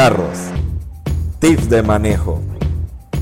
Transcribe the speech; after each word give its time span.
carros, 0.00 0.38
tips 1.40 1.68
de 1.68 1.82
manejo, 1.82 2.40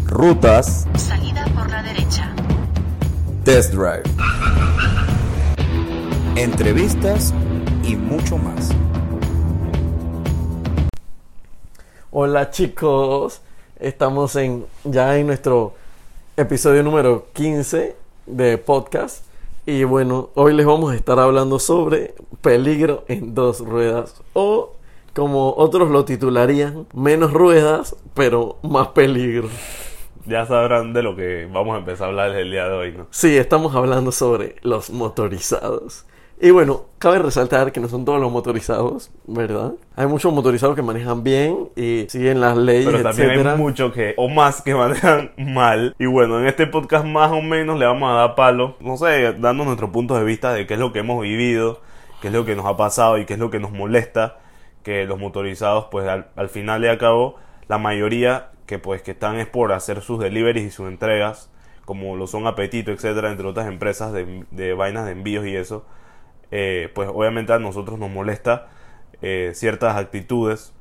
rutas, 0.04 0.86
Salida 0.98 1.46
por 1.54 1.70
la 1.70 1.82
derecha. 1.82 2.34
test 3.44 3.72
drive, 3.72 4.02
entrevistas 6.34 7.32
y 7.82 7.96
mucho 7.96 8.36
más. 8.36 8.72
Hola 12.10 12.50
chicos, 12.50 13.40
estamos 13.80 14.36
en 14.36 14.66
ya 14.84 15.16
en 15.16 15.28
nuestro 15.28 15.72
episodio 16.36 16.82
número 16.82 17.28
15 17.32 17.96
de 18.26 18.58
podcast. 18.58 19.24
Y 19.64 19.84
bueno, 19.84 20.28
hoy 20.34 20.52
les 20.52 20.66
vamos 20.66 20.92
a 20.92 20.94
estar 20.94 21.18
hablando 21.18 21.58
sobre 21.58 22.14
peligro 22.42 23.04
en 23.08 23.34
dos 23.34 23.60
ruedas 23.60 24.14
o 24.34 24.75
como 25.16 25.54
otros 25.56 25.90
lo 25.90 26.04
titularían, 26.04 26.86
menos 26.94 27.32
ruedas 27.32 27.96
pero 28.14 28.58
más 28.62 28.88
peligro. 28.88 29.48
Ya 30.26 30.44
sabrán 30.44 30.92
de 30.92 31.02
lo 31.02 31.16
que 31.16 31.48
vamos 31.50 31.74
a 31.74 31.78
empezar 31.78 32.06
a 32.06 32.08
hablar 32.10 32.30
el 32.36 32.50
día 32.50 32.68
de 32.68 32.74
hoy, 32.76 32.92
¿no? 32.92 33.06
Sí, 33.10 33.36
estamos 33.36 33.74
hablando 33.74 34.12
sobre 34.12 34.56
los 34.62 34.90
motorizados. 34.90 36.04
Y 36.38 36.50
bueno, 36.50 36.82
cabe 36.98 37.18
resaltar 37.18 37.72
que 37.72 37.80
no 37.80 37.88
son 37.88 38.04
todos 38.04 38.20
los 38.20 38.30
motorizados, 38.30 39.10
¿verdad? 39.26 39.72
Hay 39.94 40.06
muchos 40.06 40.34
motorizados 40.34 40.76
que 40.76 40.82
manejan 40.82 41.24
bien 41.24 41.70
y 41.76 42.04
siguen 42.10 42.42
las 42.42 42.58
leyes, 42.58 42.84
Pero 42.84 43.02
también 43.02 43.30
etcétera. 43.30 43.52
hay 43.52 43.58
muchos 43.58 43.92
que, 43.94 44.12
o 44.18 44.28
más, 44.28 44.60
que 44.60 44.74
manejan 44.74 45.32
mal. 45.38 45.94
Y 45.98 46.04
bueno, 46.04 46.38
en 46.40 46.46
este 46.46 46.66
podcast 46.66 47.06
más 47.06 47.32
o 47.32 47.40
menos 47.40 47.78
le 47.78 47.86
vamos 47.86 48.10
a 48.10 48.14
dar 48.16 48.34
palo, 48.34 48.76
no 48.80 48.98
sé, 48.98 49.32
dando 49.38 49.64
nuestro 49.64 49.90
punto 49.92 50.14
de 50.18 50.24
vista 50.24 50.52
de 50.52 50.66
qué 50.66 50.74
es 50.74 50.80
lo 50.80 50.92
que 50.92 50.98
hemos 50.98 51.22
vivido, 51.22 51.80
qué 52.20 52.28
es 52.28 52.34
lo 52.34 52.44
que 52.44 52.54
nos 52.54 52.66
ha 52.66 52.76
pasado 52.76 53.16
y 53.16 53.24
qué 53.24 53.34
es 53.34 53.38
lo 53.38 53.50
que 53.50 53.58
nos 53.60 53.70
molesta. 53.72 54.40
Que 54.86 55.04
los 55.06 55.18
motorizados, 55.18 55.86
pues 55.90 56.06
al, 56.08 56.28
al 56.36 56.48
final 56.48 56.84
y 56.84 56.88
al 56.88 56.98
cabo, 56.98 57.36
la 57.68 57.78
mayoría 57.78 58.52
que 58.66 58.78
pues 58.78 59.02
que 59.02 59.12
están 59.12 59.36
es 59.38 59.48
por 59.48 59.72
hacer 59.72 60.00
sus 60.02 60.18
deliveries 60.20 60.66
y 60.66 60.70
sus 60.70 60.88
entregas, 60.88 61.50
como 61.84 62.16
lo 62.16 62.26
son 62.28 62.46
Apetito, 62.46 62.92
etcétera, 62.92 63.30
entre 63.32 63.46
otras 63.48 63.68
empresas 63.68 64.12
de, 64.12 64.44
de 64.52 64.74
vainas 64.74 65.06
de 65.06 65.12
envíos 65.12 65.46
y 65.46 65.56
eso. 65.56 65.84
eh, 66.50 66.90
pues 66.94 67.08
obviamente 67.12 67.52
a 67.52 67.58
nosotros 67.58 67.98
nos 67.98 68.10
molesta 68.10 68.68
eh, 69.22 69.52
ciertas 69.54 69.96
actitudes 69.96 70.72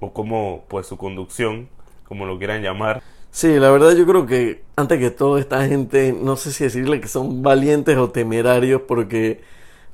o 0.00 0.12
como 0.12 0.64
pues 0.68 0.86
su 0.86 0.96
conducción, 0.98 1.68
como 2.04 2.26
lo 2.26 2.38
quieran 2.38 2.62
llamar. 2.62 3.02
Sí, 3.30 3.58
la 3.58 3.70
verdad 3.70 3.94
yo 3.96 4.06
creo 4.06 4.26
que 4.26 4.64
antes 4.76 4.98
que 4.98 5.10
todo 5.10 5.38
esta 5.38 5.66
gente, 5.66 6.12
no 6.18 6.36
sé 6.36 6.52
si 6.52 6.64
decirle 6.64 7.00
que 7.00 7.08
son 7.08 7.42
valientes 7.42 7.96
o 7.98 8.10
temerarios 8.10 8.82
porque, 8.88 9.42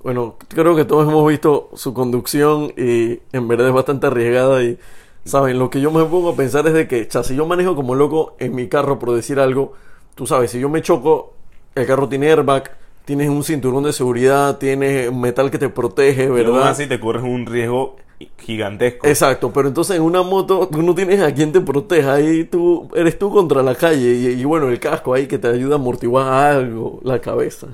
bueno, 0.05 0.37
creo 0.49 0.77
que 0.77 0.85
todos 0.85 1.09
hemos 1.09 1.27
visto 1.27 1.71
su 1.73 1.95
conducción 1.95 2.75
y 2.77 3.21
en 3.33 3.49
verdad 3.49 3.69
es 3.69 3.75
bastante 3.75 4.07
arriesgada 4.07 4.63
y, 4.63 4.79
¿saben? 5.25 5.59
Lo 5.59 5.71
que 5.71 5.81
yo 5.81 5.91
me 5.91 6.05
pongo 6.05 6.29
a 6.29 6.37
pensar 6.37 6.67
es 6.67 6.75
de 6.75 6.87
que, 6.87 7.09
cha, 7.09 7.25
si 7.25 7.35
yo 7.35 7.47
manejo 7.47 7.75
como 7.75 7.95
loco 7.95 8.37
en 8.39 8.55
mi 8.55 8.69
carro 8.69 8.99
por 8.99 9.13
decir 9.13 9.41
algo, 9.41 9.73
tú 10.15 10.27
sabes, 10.27 10.51
si 10.51 10.61
yo 10.61 10.69
me 10.69 10.83
choco, 10.83 11.33
el 11.75 11.87
carro 11.87 12.07
tiene 12.07 12.31
airbag, 12.31 12.71
tienes 13.07 13.31
un 13.31 13.43
cinturón 13.43 13.85
de 13.85 13.95
seguridad, 13.95 14.59
tienes 14.59 15.11
metal 15.11 15.51
que 15.51 15.59
te 15.59 15.71
protege, 15.71 16.27
aún 16.27 16.35
¿verdad? 16.35 16.69
así 16.69 16.87
te 16.87 17.01
corres 17.01 17.23
un 17.23 17.47
riesgo 17.47 17.97
gigantesco. 18.39 19.07
Exacto, 19.07 19.55
pero 19.55 19.69
entonces 19.69 19.97
en 19.97 20.03
una 20.03 20.23
moto 20.23 20.69
tú 20.71 20.83
no 20.83 20.95
tienes 20.95 21.23
a 21.23 21.33
quien 21.33 21.51
te 21.51 21.63
proteja, 21.63 22.13
ahí 22.13 22.45
tú 22.45 22.91
eres 22.95 23.19
tú 23.19 23.31
contra 23.31 23.63
la 23.63 23.75
calle 23.75 24.13
y, 24.13 24.27
y 24.39 24.45
bueno, 24.45 24.69
el 24.69 24.79
casco 24.79 25.15
ahí 25.15 25.27
que 25.27 25.39
te 25.39 25.49
ayuda 25.49 25.77
a 25.77 25.79
amortiguar 25.79 26.29
algo, 26.29 27.01
la 27.03 27.23
cabeza. 27.23 27.69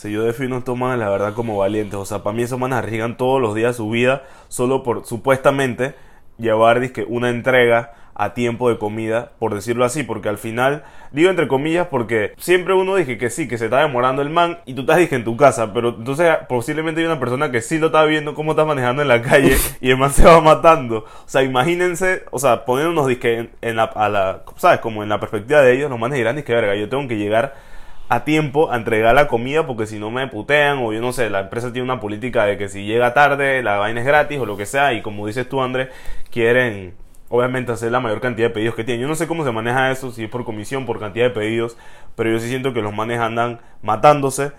Si 0.00 0.10
yo 0.10 0.22
defino 0.22 0.54
a 0.56 0.60
estos 0.60 0.78
manes, 0.78 0.98
la 0.98 1.10
verdad, 1.10 1.34
como 1.34 1.58
valientes. 1.58 1.96
O 1.96 2.06
sea, 2.06 2.22
para 2.22 2.34
mí 2.34 2.42
esos 2.42 2.58
manes 2.58 2.78
arriesgan 2.78 3.18
todos 3.18 3.38
los 3.38 3.54
días 3.54 3.76
su 3.76 3.90
vida 3.90 4.22
solo 4.48 4.82
por 4.82 5.04
supuestamente 5.04 5.94
llevar 6.38 6.80
dizque, 6.80 7.04
una 7.06 7.28
entrega 7.28 7.92
a 8.14 8.32
tiempo 8.32 8.70
de 8.70 8.78
comida, 8.78 9.32
por 9.38 9.54
decirlo 9.54 9.84
así, 9.84 10.02
porque 10.02 10.30
al 10.30 10.38
final, 10.38 10.84
digo 11.12 11.28
entre 11.28 11.48
comillas, 11.48 11.88
porque 11.88 12.32
siempre 12.38 12.72
uno 12.72 12.96
dije 12.96 13.18
que 13.18 13.28
sí, 13.28 13.46
que 13.46 13.58
se 13.58 13.66
está 13.66 13.80
demorando 13.80 14.22
el 14.22 14.30
man 14.30 14.60
y 14.64 14.72
tú 14.72 14.80
estás 14.80 14.96
dije 14.96 15.16
en 15.16 15.24
tu 15.24 15.36
casa, 15.36 15.74
pero 15.74 15.90
entonces 15.90 16.34
posiblemente 16.48 17.02
hay 17.02 17.06
una 17.06 17.20
persona 17.20 17.50
que 17.50 17.60
sí 17.60 17.78
lo 17.78 17.88
está 17.88 18.02
viendo 18.04 18.34
cómo 18.34 18.52
estás 18.52 18.66
manejando 18.66 19.02
en 19.02 19.08
la 19.08 19.20
calle 19.20 19.54
y 19.82 19.90
el 19.90 19.98
man 19.98 20.12
se 20.12 20.24
va 20.24 20.40
matando. 20.40 21.00
O 21.00 21.28
sea, 21.28 21.42
imagínense, 21.42 22.24
o 22.30 22.38
sea, 22.38 22.64
poniéndonos 22.64 23.06
dizque 23.06 23.38
en, 23.38 23.50
en 23.60 23.76
la, 23.76 23.84
a 23.84 24.08
la, 24.08 24.44
¿sabes? 24.56 24.80
Como 24.80 25.02
en 25.02 25.10
la 25.10 25.20
perspectiva 25.20 25.60
de 25.60 25.74
ellos, 25.74 25.90
los 25.90 25.98
manes 25.98 26.16
dirán, 26.16 26.42
que 26.42 26.54
verga, 26.54 26.74
yo 26.74 26.88
tengo 26.88 27.06
que 27.06 27.18
llegar 27.18 27.68
a 28.10 28.24
tiempo 28.24 28.72
a 28.72 28.76
entregar 28.76 29.14
la 29.14 29.28
comida 29.28 29.66
porque 29.68 29.86
si 29.86 30.00
no 30.00 30.10
me 30.10 30.26
putean 30.26 30.78
o 30.78 30.92
yo 30.92 31.00
no 31.00 31.12
sé, 31.12 31.30
la 31.30 31.40
empresa 31.40 31.72
tiene 31.72 31.84
una 31.84 32.00
política 32.00 32.44
de 32.44 32.58
que 32.58 32.68
si 32.68 32.84
llega 32.84 33.14
tarde 33.14 33.62
la 33.62 33.76
vaina 33.78 34.00
es 34.00 34.06
gratis 34.06 34.40
o 34.40 34.46
lo 34.46 34.56
que 34.56 34.66
sea 34.66 34.92
y 34.94 35.00
como 35.00 35.28
dices 35.28 35.48
tú 35.48 35.62
Andrés, 35.62 35.90
quieren 36.28 36.94
obviamente 37.28 37.70
hacer 37.70 37.92
la 37.92 38.00
mayor 38.00 38.20
cantidad 38.20 38.48
de 38.48 38.54
pedidos 38.54 38.74
que 38.74 38.82
tienen. 38.82 39.02
Yo 39.02 39.08
no 39.08 39.14
sé 39.14 39.28
cómo 39.28 39.44
se 39.44 39.52
maneja 39.52 39.92
eso, 39.92 40.10
si 40.10 40.24
es 40.24 40.28
por 40.28 40.44
comisión, 40.44 40.86
por 40.86 40.98
cantidad 40.98 41.26
de 41.26 41.30
pedidos, 41.30 41.78
pero 42.16 42.30
yo 42.30 42.40
sí 42.40 42.48
siento 42.48 42.72
que 42.74 42.82
los 42.82 42.92
manes 42.92 43.20
andan 43.20 43.60
matándose 43.80 44.50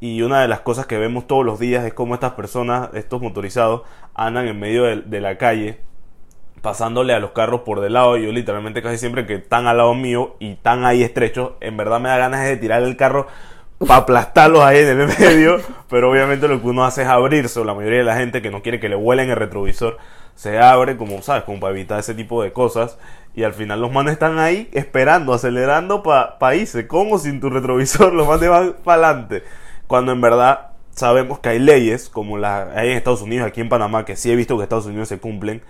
y 0.00 0.20
una 0.20 0.42
de 0.42 0.48
las 0.48 0.60
cosas 0.60 0.84
que 0.84 0.98
vemos 0.98 1.26
todos 1.26 1.46
los 1.46 1.58
días 1.58 1.86
es 1.86 1.94
cómo 1.94 2.12
estas 2.12 2.32
personas, 2.32 2.90
estos 2.92 3.22
motorizados, 3.22 3.82
andan 4.14 4.48
en 4.48 4.60
medio 4.60 4.84
de, 4.84 4.96
de 4.96 5.20
la 5.22 5.38
calle 5.38 5.80
pasándole 6.60 7.14
a 7.14 7.20
los 7.20 7.30
carros 7.30 7.62
por 7.62 7.80
del 7.80 7.94
lado. 7.94 8.16
Yo 8.16 8.32
literalmente 8.32 8.82
casi 8.82 8.98
siempre 8.98 9.26
que 9.26 9.36
están 9.36 9.66
al 9.66 9.78
lado 9.78 9.94
mío 9.94 10.36
y 10.38 10.52
están 10.52 10.84
ahí 10.84 11.02
estrechos, 11.02 11.52
en 11.60 11.76
verdad 11.76 12.00
me 12.00 12.08
da 12.08 12.18
ganas 12.18 12.44
de 12.44 12.56
tirar 12.56 12.82
el 12.82 12.96
carro 12.96 13.26
para 13.78 13.96
aplastarlos 13.96 14.62
ahí 14.62 14.78
en 14.78 15.00
el 15.00 15.08
medio. 15.18 15.60
Pero 15.88 16.10
obviamente 16.10 16.48
lo 16.48 16.60
que 16.60 16.66
uno 16.68 16.84
hace 16.84 17.02
es 17.02 17.08
abrirse. 17.08 17.60
o 17.60 17.64
La 17.64 17.74
mayoría 17.74 17.98
de 17.98 18.04
la 18.04 18.16
gente 18.16 18.42
que 18.42 18.50
no 18.50 18.62
quiere 18.62 18.80
que 18.80 18.88
le 18.88 18.96
vuelen 18.96 19.30
el 19.30 19.36
retrovisor 19.36 19.98
se 20.34 20.56
abre, 20.60 20.96
como 20.96 21.20
sabes, 21.20 21.42
como 21.42 21.58
para 21.58 21.72
evitar 21.72 21.98
ese 21.98 22.14
tipo 22.14 22.42
de 22.42 22.52
cosas. 22.52 22.96
Y 23.34 23.42
al 23.42 23.54
final 23.54 23.80
los 23.80 23.92
manes 23.92 24.12
están 24.12 24.38
ahí 24.38 24.68
esperando, 24.72 25.32
acelerando 25.32 26.02
para 26.02 26.38
pa 26.38 26.54
irse. 26.54 26.86
Con 26.86 27.12
o 27.12 27.18
sin 27.18 27.40
tu 27.40 27.50
retrovisor, 27.50 28.12
los 28.14 28.26
manes 28.26 28.48
van 28.48 28.76
para 28.84 29.08
adelante. 29.08 29.42
Cuando 29.86 30.12
en 30.12 30.20
verdad 30.20 30.68
sabemos 30.90 31.38
que 31.40 31.48
hay 31.48 31.58
leyes, 31.58 32.08
como 32.08 32.38
las 32.38 32.68
hay 32.76 32.90
en 32.90 32.96
Estados 32.96 33.22
Unidos, 33.22 33.48
aquí 33.48 33.60
en 33.60 33.68
Panamá, 33.68 34.04
que 34.04 34.16
sí 34.16 34.30
he 34.30 34.36
visto 34.36 34.56
que 34.56 34.64
Estados 34.64 34.86
Unidos 34.86 35.08
se 35.08 35.18
cumplen. 35.18 35.62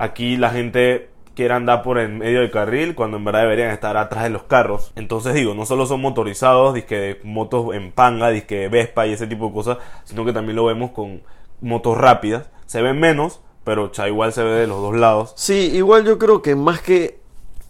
Aquí 0.00 0.38
la 0.38 0.48
gente 0.48 1.10
quiere 1.34 1.52
andar 1.52 1.82
por 1.82 1.98
el 1.98 2.08
medio 2.08 2.40
del 2.40 2.50
carril 2.50 2.94
cuando 2.94 3.18
en 3.18 3.24
verdad 3.24 3.42
deberían 3.42 3.70
estar 3.70 3.98
atrás 3.98 4.24
de 4.24 4.30
los 4.30 4.44
carros. 4.44 4.92
Entonces 4.96 5.34
digo, 5.34 5.52
no 5.52 5.66
solo 5.66 5.84
son 5.84 6.00
motorizados, 6.00 6.72
disque 6.72 6.96
de 6.96 7.20
motos 7.22 7.74
en 7.74 7.92
panga, 7.92 8.30
disque 8.30 8.68
Vespa 8.68 9.06
y 9.06 9.12
ese 9.12 9.26
tipo 9.26 9.48
de 9.48 9.52
cosas, 9.52 9.76
sino 10.04 10.24
que 10.24 10.32
también 10.32 10.56
lo 10.56 10.64
vemos 10.64 10.92
con 10.92 11.20
motos 11.60 11.98
rápidas. 11.98 12.48
Se 12.64 12.80
ven 12.80 12.98
menos, 12.98 13.42
pero 13.62 13.88
cha, 13.88 14.08
igual 14.08 14.32
se 14.32 14.42
ve 14.42 14.52
de 14.52 14.66
los 14.66 14.80
dos 14.80 14.96
lados. 14.96 15.34
Sí, 15.36 15.70
igual 15.74 16.06
yo 16.06 16.18
creo 16.18 16.40
que 16.40 16.56
más 16.56 16.80
que 16.80 17.20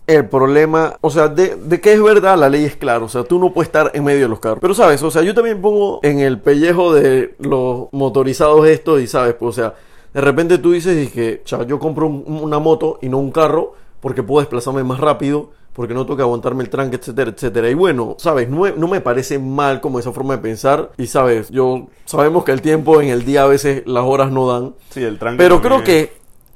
el 0.07 0.29
problema, 0.29 0.97
o 1.01 1.11
sea, 1.11 1.27
de, 1.27 1.57
de 1.57 1.81
que 1.81 1.95
es 1.95 2.01
verdad, 2.01 2.39
la 2.39 2.49
ley 2.49 2.65
es 2.65 2.77
clara, 2.77 3.05
o 3.05 3.09
sea, 3.09 3.25
tú 3.25 3.41
no 3.41 3.53
puedes 3.53 3.71
estar 3.71 3.91
en 3.93 4.05
medio 4.05 4.23
de 4.23 4.29
los 4.29 4.39
carros. 4.39 4.61
Pero 4.61 4.75
sabes, 4.75 5.03
o 5.03 5.11
sea, 5.11 5.23
yo 5.23 5.35
también 5.35 5.61
pongo 5.61 5.99
en 6.05 6.21
el 6.21 6.39
pellejo 6.39 6.95
de 6.95 7.35
los 7.41 7.89
motorizados 7.91 8.69
estos 8.69 9.01
y 9.01 9.09
sabes, 9.09 9.35
pues, 9.35 9.59
o 9.59 9.61
sea, 9.61 9.75
de 10.15 10.21
repente 10.21 10.59
tú 10.59 10.73
dices 10.73 11.07
y 11.07 11.11
que, 11.11 11.43
cha, 11.45 11.65
yo 11.65 11.79
compro 11.79 12.07
un- 12.07 12.25
una 12.43 12.59
moto 12.59 12.99
y 13.03 13.09
no 13.09 13.19
un 13.19 13.31
carro 13.31 13.75
porque 14.01 14.23
puedo 14.23 14.41
desplazarme 14.41 14.83
más 14.83 14.99
rápido, 15.01 15.51
porque 15.73 15.95
no 15.95 16.05
tengo 16.05 16.17
que 16.17 16.23
aguantarme 16.23 16.65
el 16.65 16.71
tranque, 16.71 16.97
etcétera, 16.97 17.31
etcétera. 17.31 17.71
Y 17.71 17.75
bueno, 17.75 18.17
sabes, 18.19 18.49
no, 18.49 18.61
me- 18.63 18.73
no 18.73 18.89
me 18.89 19.01
parece 19.01 19.39
mal 19.39 19.81
como 19.81 19.99
esa 19.99 20.11
forma 20.13 20.37
de 20.37 20.43
pensar. 20.43 20.91
Y 20.97 21.07
sabes, 21.07 21.49
yo 21.51 21.87
sabemos 22.07 22.45
que 22.45 22.53
el 22.53 22.61
tiempo 22.61 23.01
en 23.01 23.09
el 23.09 23.25
día 23.25 23.45
a 23.45 23.47
veces 23.47 23.83
las 23.87 24.05
horas 24.05 24.33
no 24.33 24.49
dan. 24.49 24.75
Sí, 24.91 25.03
el 25.03 25.19
tranque 25.19 25.39
Pero 25.39 25.57
también 25.61 25.75
creo 25.83 25.85
que, 25.85 26.13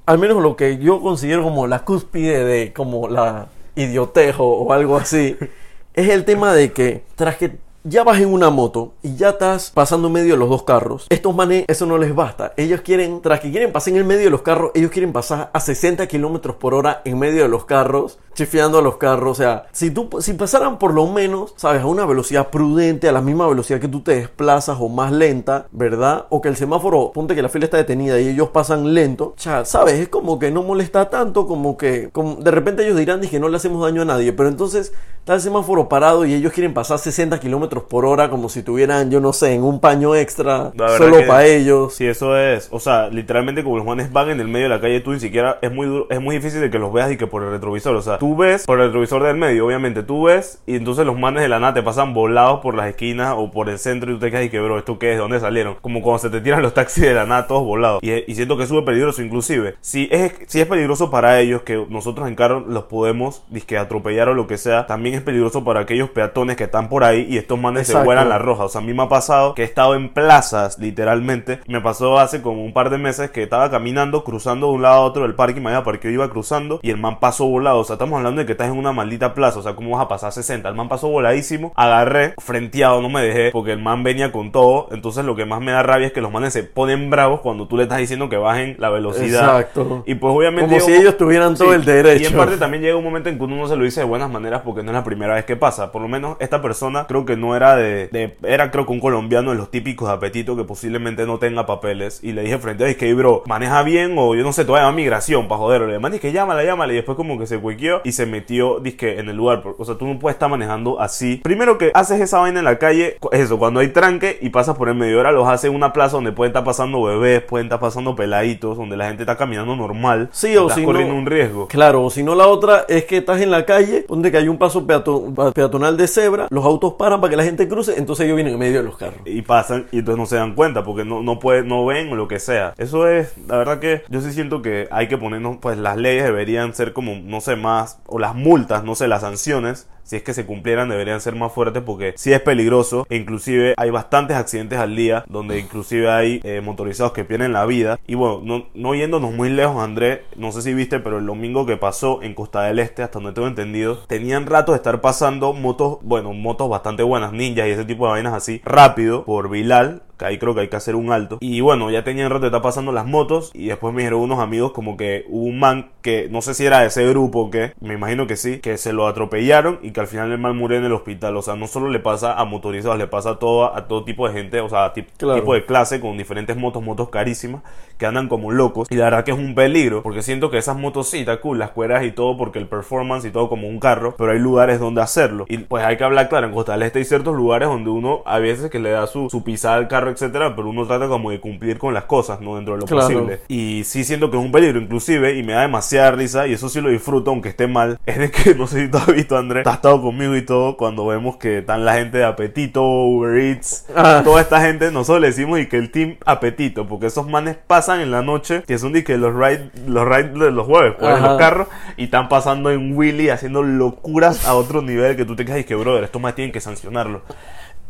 al 0.07 0.19
menos 0.19 0.43
lo 0.43 0.57
que 0.57 0.79
yo 0.79 1.01
considero 1.01 1.43
como 1.45 1.67
la 1.67 1.85
cúspide 1.85 2.45
de 2.45 2.73
como 2.73 3.09
la 3.09 3.47
idiotejo 3.77 4.45
o 4.47 4.73
algo 4.73 4.97
así, 4.97 5.37
es 5.95 6.09
el 6.09 6.25
tema 6.25 6.53
de 6.53 6.73
que 6.73 7.05
tras 7.15 7.37
que 7.37 7.57
ya 7.87 8.03
vas 8.03 8.19
en 8.19 8.33
una 8.33 8.49
moto 8.49 8.95
y 9.03 9.15
ya 9.15 9.31
estás 9.31 9.71
pasando 9.71 10.07
en 10.09 10.15
medio 10.15 10.33
de 10.33 10.39
los 10.39 10.49
dos 10.49 10.63
carros, 10.63 11.07
estos 11.11 11.35
manes 11.35 11.67
eso 11.69 11.85
no 11.85 11.99
les 11.99 12.15
basta. 12.15 12.55
Ellos 12.57 12.81
quieren, 12.81 13.21
tras 13.21 13.41
que 13.41 13.51
quieren 13.51 13.73
pasar 13.73 13.93
en 13.93 13.99
el 13.99 14.05
medio 14.05 14.25
de 14.25 14.31
los 14.31 14.41
carros, 14.41 14.71
ellos 14.75 14.91
quieren 14.91 15.13
pasar 15.13 15.51
a 15.53 15.61
60 15.61 16.07
kilómetros 16.07 16.57
por 16.57 16.73
hora 16.73 17.03
en 17.05 17.19
medio 17.19 17.43
de 17.43 17.49
los 17.49 17.67
carros, 17.67 18.19
chifiando 18.35 18.79
a 18.79 18.83
los 18.83 18.97
carros. 18.97 19.33
O 19.33 19.35
sea, 19.35 19.67
si 19.73 19.91
tú, 19.91 20.09
si 20.21 20.33
pasaran 20.33 20.79
por 20.79 20.95
lo 20.95 21.07
menos, 21.07 21.53
sabes, 21.57 21.83
a 21.83 21.87
una 21.87 22.07
velocidad 22.07 22.49
prudente, 22.49 23.09
a 23.09 23.13
la 23.13 23.21
misma 23.21 23.47
velocidad 23.47 23.81
que 23.81 23.89
tú 23.89 24.01
te 24.01 24.17
desplazas 24.17 24.79
o 24.81 24.89
más 24.89 25.13
lenta, 25.13 25.67
¿verdad? 25.71 26.27
O 26.31 26.41
que 26.41 26.49
el 26.49 26.57
semáforo, 26.57 27.13
ponte 27.13 27.35
que 27.35 27.43
la 27.43 27.51
fila 27.51 27.67
está 27.67 27.77
detenida 27.77 28.19
y 28.19 28.29
ellos 28.29 28.49
pasan 28.49 28.95
lento, 28.95 29.35
ya, 29.37 29.67
sabes, 29.67 30.01
es 30.01 30.09
como 30.09 30.39
que 30.39 30.51
no 30.51 30.63
molesta 30.63 31.11
tanto, 31.11 31.47
como 31.47 31.77
que 31.77 32.09
como, 32.11 32.37
de 32.37 32.51
repente 32.51 32.83
ellos 32.83 32.97
dirán, 32.97 33.21
dije, 33.21 33.39
no 33.39 33.49
le 33.51 33.59
hacemos 33.59 33.83
daño 33.83 34.03
a 34.03 34.07
nadie, 34.07 34.33
pero 34.33 34.49
entonces 34.49 34.93
está 35.25 35.37
el 35.37 35.41
semáforo 35.41 35.89
parado 35.89 36.27
y 36.27 36.35
ellos 36.35 36.53
quieren 36.53 36.75
pasar 36.75 36.99
60 36.99 37.41
kilómetros 37.41 37.85
por 37.85 38.05
hora 38.05 38.29
como 38.29 38.51
si 38.51 38.63
tuvieran, 38.63 39.11
yo 39.11 39.21
no 39.21 39.33
sé, 39.33 39.55
en 39.55 39.63
un 39.63 39.81
paño 39.81 40.15
extra 40.15 40.71
solo 40.99 41.17
para 41.27 41.47
ellos. 41.47 41.95
Sí, 41.95 42.05
eso 42.07 42.37
es. 42.37 42.69
O 42.71 42.79
sea, 42.79 43.09
literalmente 43.09 43.65
como 43.65 43.79
los 43.79 43.87
manes 43.87 44.13
van 44.13 44.29
en 44.29 44.39
el 44.41 44.49
medio 44.49 44.65
de 44.67 44.69
la 44.75 44.83
calle, 44.83 45.01
tú 45.01 45.13
ni 45.13 45.21
siquiera 45.21 45.59
es 45.63 45.73
muy 45.73 45.87
duro- 45.87 46.07
es 46.11 46.21
muy 46.21 46.37
difícil 46.37 46.61
de 46.61 46.69
que 46.69 46.79
los 46.79 46.93
veas 46.93 47.11
y 47.11 47.17
que 47.17 47.27
por 47.27 47.43
el 47.43 47.51
retrovisor. 47.53 47.97
O 47.97 48.03
sea, 48.03 48.19
tú 48.19 48.37
ves 48.37 48.67
por 48.67 48.79
el 48.81 48.89
retrovisor 48.89 49.23
del 49.23 49.37
medio, 49.39 49.65
obviamente, 49.67 50.03
tú 50.03 50.25
ves 50.25 50.61
y 50.67 50.77
entonces 50.77 51.07
los 51.07 51.19
manes 51.19 51.41
de 51.43 51.49
la 51.49 51.59
nada 51.59 51.73
te 51.73 51.83
pasan 51.83 52.13
volados 52.13 52.61
por 52.61 52.75
las 52.75 52.87
esquinas 52.89 53.33
o 53.35 53.51
por 53.51 53.71
el 53.71 53.79
centro 53.79 54.11
y 54.11 54.15
tú 54.17 54.21
te 54.21 54.31
quedas 54.31 54.45
y 54.45 54.51
que, 54.51 54.61
bro, 54.61 54.77
¿esto 54.79 54.99
qué 54.99 55.13
es? 55.13 55.17
¿De 55.17 55.21
dónde 55.23 55.41
salieron? 55.41 55.77
Como 55.81 56.03
cuando 56.03 56.19
se 56.19 56.29
te 56.29 56.43
tiran 56.43 56.61
los 56.61 56.75
taxis 56.75 57.03
de 57.03 57.15
la 57.15 57.25
nada 57.25 57.47
todos 57.47 57.65
volados. 57.65 58.03
Y, 58.03 58.31
y 58.31 58.35
siento 58.35 58.59
que 58.59 58.65
es 58.65 58.69
súper 58.69 58.85
peligroso, 58.85 59.23
inclusive. 59.23 59.77
Si 59.81 60.07
es, 60.13 60.35
si 60.49 60.61
es 60.61 60.67
peligroso 60.67 61.11
para 61.11 61.41
ellos 61.41 61.63
que 61.63 61.83
nosotros 61.89 62.29
en 62.29 62.35
carro 62.35 62.61
los 62.61 62.85
podemos, 62.85 63.43
disque 63.49 63.79
atropellar 63.79 64.29
o 64.29 64.35
lo 64.35 64.47
que 64.47 64.59
sea, 64.59 64.87
también 64.87 65.14
es 65.15 65.23
peligroso 65.23 65.65
para 65.65 65.81
aquellos 65.81 66.11
peatones 66.11 66.57
que 66.57 66.65
están 66.65 66.89
por 66.89 67.05
ahí 67.05 67.27
y 67.29 67.37
estos 67.39 67.59
manes 67.59 67.87
se 67.87 68.03
vuelan 68.03 68.29
la 68.29 68.39
roja. 68.39 68.65
O 68.65 68.69
sea, 68.69 68.81
a 68.81 68.85
mí 68.85 68.93
me 68.95 69.03
ha 69.03 69.09
pasado 69.09 69.55
que 69.55 69.63
he 69.63 69.65
estado 69.65 69.95
en 69.95 70.09
plazas, 70.13 70.79
literalmente. 70.79 71.61
Me 71.67 71.81
pasó 71.81 72.19
hace 72.19 72.43
como 72.43 72.65
un 72.65 72.73
par 72.73 72.91
de 72.91 72.99
meses 72.99 73.31
que 73.31 73.43
estaba 73.43 73.71
caminando, 73.71 74.25
cruzando 74.25 74.69
de 74.69 74.73
un 74.75 74.83
lado 74.83 74.95
a 74.97 75.01
otro 75.01 75.23
del 75.23 75.35
parque 75.35 75.59
y 75.59 75.63
me 75.63 75.71
había 75.71 75.85
parqueado, 75.85 76.15
iba 76.15 76.31
cruzando 76.31 76.81
y 76.83 76.91
el 76.91 76.97
man 76.97 77.19
pasó 77.21 77.47
volado. 77.47 77.79
O 77.79 77.85
sea, 77.85 77.95
estamos 77.95 78.17
hablando 78.17 78.41
de 78.41 78.47
que 78.47 78.53
estás 78.53 78.69
en 78.71 78.79
una 78.79 78.93
maldita 78.93 79.35
plaza. 79.35 79.59
O 79.59 79.63
sea, 79.63 79.75
¿cómo 79.75 79.91
vas 79.97 80.05
a 80.05 80.09
pasar 80.09 80.33
60? 80.33 80.69
El 80.69 80.75
man 80.75 80.89
pasó 80.89 81.09
voladísimo. 81.09 81.73
Agarré, 81.77 82.35
frenteado, 82.39 83.01
no 83.03 83.09
me 83.09 83.23
dejé 83.23 83.51
porque 83.51 83.73
el 83.73 83.83
man 83.83 84.03
venía 84.03 84.33
con 84.33 84.53
todo. 84.53 84.89
Entonces, 84.93 85.25
lo 85.25 85.37
que 85.37 85.45
más 85.45 85.61
me 85.61 85.73
da 85.73 85.83
rabia 85.83 86.07
es 86.09 86.13
que 86.13 86.21
los 86.21 86.33
manes 86.33 86.53
se 86.53 86.63
ponen 86.65 87.11
bravos 87.11 87.41
cuando 87.41 87.67
tú 87.67 87.77
le 87.77 87.85
estás 87.85 87.99
diciendo 87.99 88.29
que 88.29 88.37
bajen 88.37 88.77
la 88.79 88.91
velocidad. 88.91 89.61
Exacto. 89.61 90.03
Y 90.07 90.15
pues, 90.17 90.35
obviamente. 90.35 90.69
Como 90.69 90.81
si 90.81 90.93
un- 90.93 91.01
ellos 91.01 91.17
tuvieran 91.17 91.55
todo 91.55 91.69
Sí, 91.71 91.75
el 91.77 91.85
derecho. 91.85 92.23
Y 92.23 92.27
en 92.27 92.37
parte 92.37 92.57
también 92.57 92.83
llega 92.83 92.97
un 92.97 93.05
momento 93.05 93.29
en 93.29 93.39
que 93.39 93.45
uno 93.45 93.57
no 93.57 93.69
se 93.69 93.77
lo 93.77 93.85
dice 93.85 94.01
de 94.01 94.07
buenas 94.07 94.31
maneras 94.31 94.63
porque 94.65 94.83
no 94.83 94.91
es 94.91 94.95
la 94.95 95.04
primera 95.05 95.35
vez 95.35 95.45
que 95.45 95.57
pasa. 95.57 95.93
Por 95.93 96.03
lo 96.03 96.09
menos 96.09 96.37
esta 96.41 96.61
persona 96.63 97.07
creo 97.07 97.25
que 97.25 97.37
no 97.37 97.55
era 97.57 97.77
de, 97.77 98.09
de- 98.09 98.37
era 98.43 98.71
creo 98.71 98.87
que 98.87 98.93
un 98.93 99.01
colombiano 99.01 99.51
de 99.51 99.57
los 99.57 99.71
típicos 99.71 100.09
de 100.09 100.15
apetito 100.15 100.57
que 100.57 100.65
posiblemente 100.65 101.27
no 101.27 101.39
tenga 101.39 101.67
papeles. 101.67 102.21
Y 102.23 102.33
le 102.33 102.43
dije 102.43 102.59
frente 102.59 102.85
a 102.89 102.95
que 102.95 103.13
bro, 103.15 103.43
maneja 103.47 103.83
bien 103.83 104.15
o 104.19 104.35
yo 104.35 104.43
no 104.43 104.53
sé, 104.53 104.65
te 104.65 104.71
voy 104.71 104.81
a 104.81 104.91
migración 104.93 105.49
para 105.49 105.59
joderlo. 105.59 105.87
Le 105.89 105.99
mandé 105.99 106.19
que 106.21 106.33
llámala, 106.33 106.65
llámala. 106.65 106.93
Y 106.93 106.97
después 106.97 107.17
como 107.17 107.39
que 107.39 107.47
se 107.47 107.59
cuequeó 107.59 108.01
y 108.05 108.13
se 108.13 108.27
metió, 108.27 108.81
disque, 108.81 109.19
en 109.19 109.29
el 109.29 109.37
lugar. 109.37 109.63
O 109.79 109.85
sea, 109.85 109.97
tú 109.97 110.07
no 110.07 110.19
puedes 110.19 110.35
estar 110.37 110.49
manejando 110.49 111.01
así. 111.01 111.41
Primero 111.43 111.79
que 111.79 111.91
haces 111.95 112.21
esa 112.21 112.39
vaina 112.39 112.59
en 112.61 112.65
la 112.65 112.79
calle, 112.79 113.17
es 113.33 113.41
eso, 113.41 113.59
cuando 113.59 113.81
hay 113.81 113.89
tranque 113.89 114.39
y 114.41 114.51
pasas 114.51 114.77
por 114.77 114.89
el 114.89 114.95
medio 114.95 115.21
hora, 115.21 115.33
los 115.33 115.47
haces 115.49 115.71
en 115.71 115.77
una 115.77 115.93
plaza 115.93 116.17
donde 116.17 116.33
pueden 116.33 116.51
estar 116.51 116.65
pasando 116.65 117.03
bebés, 117.03 117.43
pueden 117.43 117.67
estar 117.67 117.81
pasando 117.81 118.15
peladitos, 118.17 118.77
donde 118.77 118.97
la 118.97 119.07
gente 119.09 119.23
está 119.23 119.37
caminando 119.37 119.77
normal. 119.77 120.29
Sí, 120.33 120.57
o 120.57 120.63
estás 120.63 120.79
si 120.79 120.85
corriendo 120.85 121.13
no- 121.15 121.21
un 121.21 121.27
riesgo. 121.27 121.69
Claro, 121.69 122.05
o 122.05 122.11
si 122.11 122.23
no 122.23 122.35
la 122.35 122.47
otra 122.47 122.85
es 122.89 123.05
que 123.05 123.19
estás 123.19 123.41
en 123.41 123.51
la 123.51 123.65
calle, 123.65 124.05
donde 124.09 124.31
que 124.31 124.39
hay 124.39 124.49
un 124.49 124.59
paso 124.59 124.87
peato- 125.03 125.53
peatonal 125.53 125.97
de 125.97 126.07
cebra, 126.09 126.47
los 126.51 126.65
autos 126.65 126.95
paran 126.95 127.21
para 127.21 127.31
que 127.31 127.37
la 127.37 127.45
gente 127.45 127.69
cruce, 127.69 127.95
entonces 127.99 128.25
ellos 128.27 128.37
vienen 128.37 128.55
en 128.55 128.59
medio 128.61 128.79
de 128.79 128.85
los 128.85 128.97
carros. 128.97 129.21
y 129.25 129.43
pasan 129.43 129.87
y 129.93 129.99
entonces 129.99 130.19
no 130.19 130.27
se 130.27 130.37
dan 130.37 130.55
cuenta 130.55 130.85
porque 130.85 131.05
no, 131.05 131.23
no 131.23 131.39
pueden, 131.39 131.69
no 131.69 131.85
ven 131.87 132.13
o 132.13 132.17
lo 132.17 132.29
que 132.29 132.39
sea. 132.39 132.75
Eso 132.79 133.09
es, 133.09 133.35
la 133.49 133.57
verdad 133.57 133.79
que 133.79 134.03
yo 134.09 134.21
sí 134.21 134.33
siento 134.33 134.63
que 134.63 134.89
hay 134.91 135.09
que 135.09 135.19
ponernos, 135.19 135.59
pues 135.61 135.79
las 135.79 135.97
leyes 135.97 136.25
deberían 136.25 136.75
ser 136.75 136.93
como, 136.93 137.15
no 137.17 137.41
sé, 137.41 137.57
más, 137.57 137.99
o 138.07 138.19
las 138.19 138.35
multas, 138.35 138.85
no 138.85 138.95
sé, 138.95 139.09
las 139.09 139.23
sanciones, 139.23 139.87
si 140.05 140.17
es 140.17 140.23
que 140.23 140.35
se 140.35 140.47
cumplieran 140.47 140.89
deberían 140.89 141.21
ser 141.21 141.35
más 141.35 141.53
fuertes 141.53 141.83
porque 141.85 142.15
sí 142.17 142.33
es 142.33 142.41
peligroso 142.41 143.07
e 143.11 143.17
inclusive 143.17 143.75
hay 143.77 143.91
bastantes 143.91 144.37
accidentes 144.37 144.79
al 144.79 144.95
día 144.95 145.25
donde 145.29 145.59
inclusive 145.59 146.11
hay 146.11 146.41
eh, 146.45 146.61
motorizados 146.61 147.13
que 147.13 147.25
pierden 147.25 147.53
la 147.53 147.67
vida 147.67 147.99
y 148.07 148.15
bueno, 148.15 148.41
no, 148.45 148.67
no 148.75 148.95
yéndonos 148.95 149.33
muy 149.33 149.51
lejos 149.51 149.83
André, 149.83 150.25
no 150.37 150.53
sé 150.53 150.63
si 150.63 150.75
viste 150.75 151.01
pero 151.01 151.19
el 151.19 151.27
domingo 151.27 151.67
que 151.67 151.77
pasó 151.77 152.23
en 152.23 152.35
Costa 152.35 152.63
del 152.63 152.79
Este 152.79 153.03
hasta 153.03 153.19
donde 153.19 153.33
tengo 153.33 153.49
entendido, 153.49 153.99
tenían 154.07 154.47
rato 154.47 154.73
de 154.73 154.77
estar 154.77 155.01
pasando 155.01 155.53
motos, 155.53 155.99
bueno, 156.03 156.33
motos 156.33 156.69
bastante 156.69 157.03
buenas, 157.03 157.33
ninjas 157.33 157.67
y 157.67 157.71
ese 157.71 157.85
tipo 157.85 158.07
de 158.07 158.13
vainas 158.13 158.35
así, 158.35 158.61
rápido 158.65 159.25
por 159.25 159.49
Bilal 159.49 160.03
que 160.19 160.25
ahí 160.25 160.39
creo 160.39 160.55
que 160.55 160.63
hay 160.63 160.69
que 160.69 160.77
hacer 160.77 160.95
un 160.95 161.11
alto. 161.11 161.39
Y 161.41 161.61
bueno, 161.61 161.91
ya 161.91 162.05
tenían 162.05 162.31
rato 162.31 162.43
de 162.43 162.49
estar 162.49 162.63
pasando 162.63 162.93
las 162.93 163.07
motos. 163.07 163.51
Y 163.55 163.67
después 163.67 163.95
me 163.95 164.03
dijeron 164.03 164.21
unos 164.21 164.39
amigos 164.39 164.73
como 164.73 164.97
que 164.97 165.25
hubo 165.29 165.45
un 165.45 165.59
man 165.59 165.91
que 166.03 166.29
no 166.31 166.43
sé 166.43 166.55
si 166.55 166.67
era 166.67 166.81
de 166.81 166.87
ese 166.87 167.07
grupo 167.09 167.41
o 167.41 167.51
qué, 167.51 167.73
me 167.81 167.95
imagino 167.95 168.27
que 168.27 168.37
sí, 168.37 168.59
que 168.59 168.77
se 168.77 168.93
lo 168.93 169.07
atropellaron 169.07 169.79
y 169.83 169.93
que 169.95 170.01
al 170.01 170.07
final 170.09 170.31
el 170.33 170.39
man 170.39 170.57
murió 170.57 170.77
en 170.77 170.85
el 170.85 170.93
hospital. 170.93 171.37
O 171.37 171.43
sea, 171.43 171.55
no 171.57 171.67
solo 171.67 171.89
le 171.89 172.01
pasa 172.01 172.35
a 172.35 172.45
motorizados, 172.45 172.99
le 172.99 173.07
pasa 173.07 173.31
a 173.31 173.39
todo, 173.39 173.75
a 173.75 173.87
todo 173.89 174.05
tipo 174.05 174.27
de 174.29 174.35
gente, 174.35 174.61
o 174.61 174.69
sea, 174.69 174.85
a 174.87 174.93
tip- 174.93 175.07
Claro. 175.17 175.41
tipo 175.41 175.55
de 175.55 175.65
clase 175.65 176.01
con 176.01 176.19
diferentes 176.19 176.57
motos, 176.57 176.83
motos 176.83 177.09
carísimas, 177.09 177.63
que 177.97 178.07
andan 178.07 178.29
como 178.29 178.51
locos. 178.51 178.89
Y 178.91 178.97
la 178.97 179.05
verdad 179.05 179.25
que 179.25 179.31
es 179.31 179.39
un 179.39 179.55
peligro, 179.55 180.03
porque 180.03 180.21
siento 180.23 180.51
que 180.51 180.59
esas 180.59 180.77
motos 180.77 181.09
sí, 181.09 181.21
está 181.21 181.41
cool, 181.41 181.59
las 181.59 181.71
cueras 181.71 182.05
y 182.05 182.11
todo, 182.11 182.37
porque 182.37 182.59
el 182.59 182.67
performance 182.67 183.25
y 183.25 183.31
todo 183.31 183.49
como 183.49 183.69
un 183.69 183.79
carro, 183.79 184.15
pero 184.19 184.33
hay 184.33 184.39
lugares 184.41 184.81
donde 184.81 185.01
hacerlo. 185.01 185.47
Y 185.49 185.59
pues 185.59 185.85
hay 185.85 185.97
que 185.97 186.03
hablar 186.05 186.29
claro, 186.29 186.49
en 186.49 186.53
Costa 186.53 186.73
del 186.73 186.83
Este 186.83 186.99
hay 186.99 187.05
ciertos 187.05 187.35
lugares 187.37 187.69
donde 187.69 187.91
uno 187.91 188.23
a 188.27 188.41
veces 188.41 188.69
que 188.71 188.81
le 188.81 188.91
da 188.91 189.07
su, 189.07 189.31
su 189.31 189.45
pisada 189.45 189.77
al 189.77 189.87
carro, 189.87 190.11
etcétera, 190.11 190.57
pero 190.57 190.69
uno 190.69 190.85
trata 190.87 191.07
como 191.07 191.31
de 191.31 191.39
cumplir 191.41 191.79
con 191.79 191.95
las 191.95 192.05
cosas, 192.05 192.41
¿no? 192.41 192.57
Dentro 192.57 192.75
de 192.75 192.81
lo 192.81 192.87
Claro. 192.87 193.07
posible. 193.07 193.41
Y 193.47 193.85
sí 193.85 194.03
siento 194.03 194.29
que 194.31 194.39
es 194.39 194.43
un 194.45 194.51
peligro, 194.51 194.81
inclusive, 194.81 195.37
y 195.39 195.45
me 195.45 195.53
da 195.53 195.61
demasiada 195.63 196.11
risa, 196.11 196.49
y 196.49 196.53
eso 196.55 196.69
sí 196.69 196.81
lo 196.81 196.89
disfruto, 196.91 197.31
aunque 197.31 197.51
esté 197.51 197.69
mal, 197.69 198.01
es 198.07 198.19
de 198.19 198.31
que, 198.33 198.55
no 198.57 198.67
sé 198.67 198.83
si 198.85 198.91
tú 198.91 198.99
has 198.99 199.07
visto, 199.07 199.37
Andrés, 199.39 199.65
has 199.67 199.81
estado 199.85 200.01
conmigo 200.01 200.35
y 200.35 200.41
todo, 200.41 200.79
cuando 200.79 201.05
vemos 201.07 201.37
que 201.37 201.59
están 201.59 201.85
la 201.85 201.93
gente 201.93 202.17
de 202.17 202.25
Apetito, 202.25 202.83
Uber 202.83 203.39
Eats, 203.39 203.85
Ah. 203.95 204.23
toda 204.25 204.41
esta 204.41 204.63
gente, 204.63 204.91
nosotros 204.91 205.21
le 205.21 205.27
decimos 205.27 205.61
y 205.61 205.67
que 205.69 205.77
el 205.77 205.91
team 205.91 206.17
Apetito, 206.25 206.89
porque 206.89 207.07
esos 207.07 207.29
manes 207.29 207.57
pasan 207.67 208.01
en 208.01 208.11
la 208.11 208.23
noche, 208.23 208.63
que 208.67 208.79
son 208.79 208.95
de 208.95 209.05
que 209.05 209.19
los 209.19 209.35
ride, 209.35 209.71
los 209.87 210.09
ride 210.09 210.31
de 210.31 210.51
los 210.53 210.67
jueves, 210.67 210.95
pues, 210.99 211.15
en 211.15 211.23
los 211.23 211.37
carros, 211.39 211.69
y 211.99 212.05
están 212.05 212.31
pasando 212.31 212.71
en 212.71 212.97
Willy 212.97 213.29
haciendo 213.29 213.63
locuras 213.63 214.47
a 214.47 214.55
otro 214.55 214.81
nivel 214.81 215.17
que 215.17 215.27
tú 215.27 215.37
te 215.37 215.45
quedas 215.45 215.61
y 215.61 215.65
que, 215.65 215.75
brother, 215.75 216.05
estos 216.05 216.23
más 216.23 216.35
tienen 216.35 216.51
que 216.51 216.61
sancionarlo. 216.63 217.21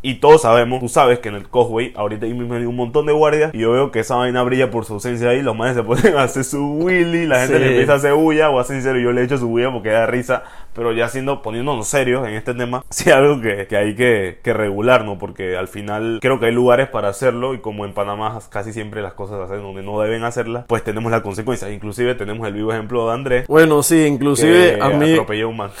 Y 0.05 0.15
todos 0.19 0.43
sabemos, 0.43 0.81
tú 0.81 0.87
sabes 0.87 1.17
que 1.17 1.29
en 1.29 1.35
el 1.35 1.49
Causeway 1.49 1.91
ahorita 1.95 2.27
mismo 2.27 2.53
hay 2.53 2.65
un 2.65 2.75
montón 2.75 3.07
de 3.07 3.11
guardias 3.11 3.49
y 3.55 3.57
yo 3.57 3.71
veo 3.71 3.91
que 3.91 4.01
esa 4.01 4.15
vaina 4.17 4.43
brilla 4.43 4.69
por 4.69 4.85
su 4.85 4.93
ausencia 4.93 5.29
ahí, 5.29 5.41
los 5.41 5.55
manes 5.55 5.75
se 5.75 5.81
ponen 5.81 6.15
a 6.17 6.21
hacer 6.21 6.43
su 6.43 6.63
willy, 6.75 7.25
la 7.25 7.39
gente 7.39 7.55
Sí. 7.57 7.59
le 7.59 7.69
empieza 7.71 7.93
a 7.93 7.95
hacer 7.95 8.13
bulla 8.13 8.51
o 8.51 8.59
a 8.59 8.63
ser 8.65 8.75
sincero, 8.75 8.99
yo 8.99 9.11
le 9.11 9.23
echo 9.23 9.39
su 9.39 9.47
bulla 9.47 9.71
porque 9.71 9.89
da 9.89 10.05
risa, 10.05 10.43
pero 10.73 10.91
ya 10.93 11.09
siendo, 11.09 11.41
poniéndonos 11.41 11.87
serios 11.87 12.27
en 12.27 12.35
este 12.35 12.53
tema, 12.53 12.83
sí 12.91 13.09
algo 13.09 13.41
que, 13.41 13.65
que 13.65 13.77
hay 13.77 13.95
que, 13.95 14.37
que 14.43 14.53
regular, 14.53 15.05
¿no? 15.05 15.17
Porque 15.17 15.57
al 15.57 15.67
final 15.67 16.19
creo 16.21 16.39
que 16.39 16.45
hay 16.45 16.51
lugares 16.53 16.87
para 16.87 17.07
hacerlo 17.09 17.55
y 17.55 17.57
como 17.57 17.83
en 17.83 17.93
Panamá 17.93 18.37
casi 18.51 18.73
siempre 18.73 19.01
las 19.01 19.13
cosas 19.13 19.37
se 19.39 19.43
hacen 19.45 19.63
donde 19.63 19.81
no 19.81 19.99
deben 20.01 20.23
hacerlas, 20.23 20.65
pues 20.67 20.83
tenemos 20.83 21.11
las 21.11 21.21
consecuencias, 21.23 21.71
inclusive 21.71 22.13
tenemos 22.13 22.47
el 22.47 22.53
vivo 22.53 22.71
ejemplo 22.71 23.07
de 23.07 23.13
Andrés. 23.15 23.47
Bueno, 23.47 23.81
sí, 23.81 24.05
inclusive 24.05 24.75
que 24.75 24.83
a 24.83 24.89
mí... 24.89 25.13
atropelló 25.13 25.49
un 25.49 25.57
man. 25.57 25.71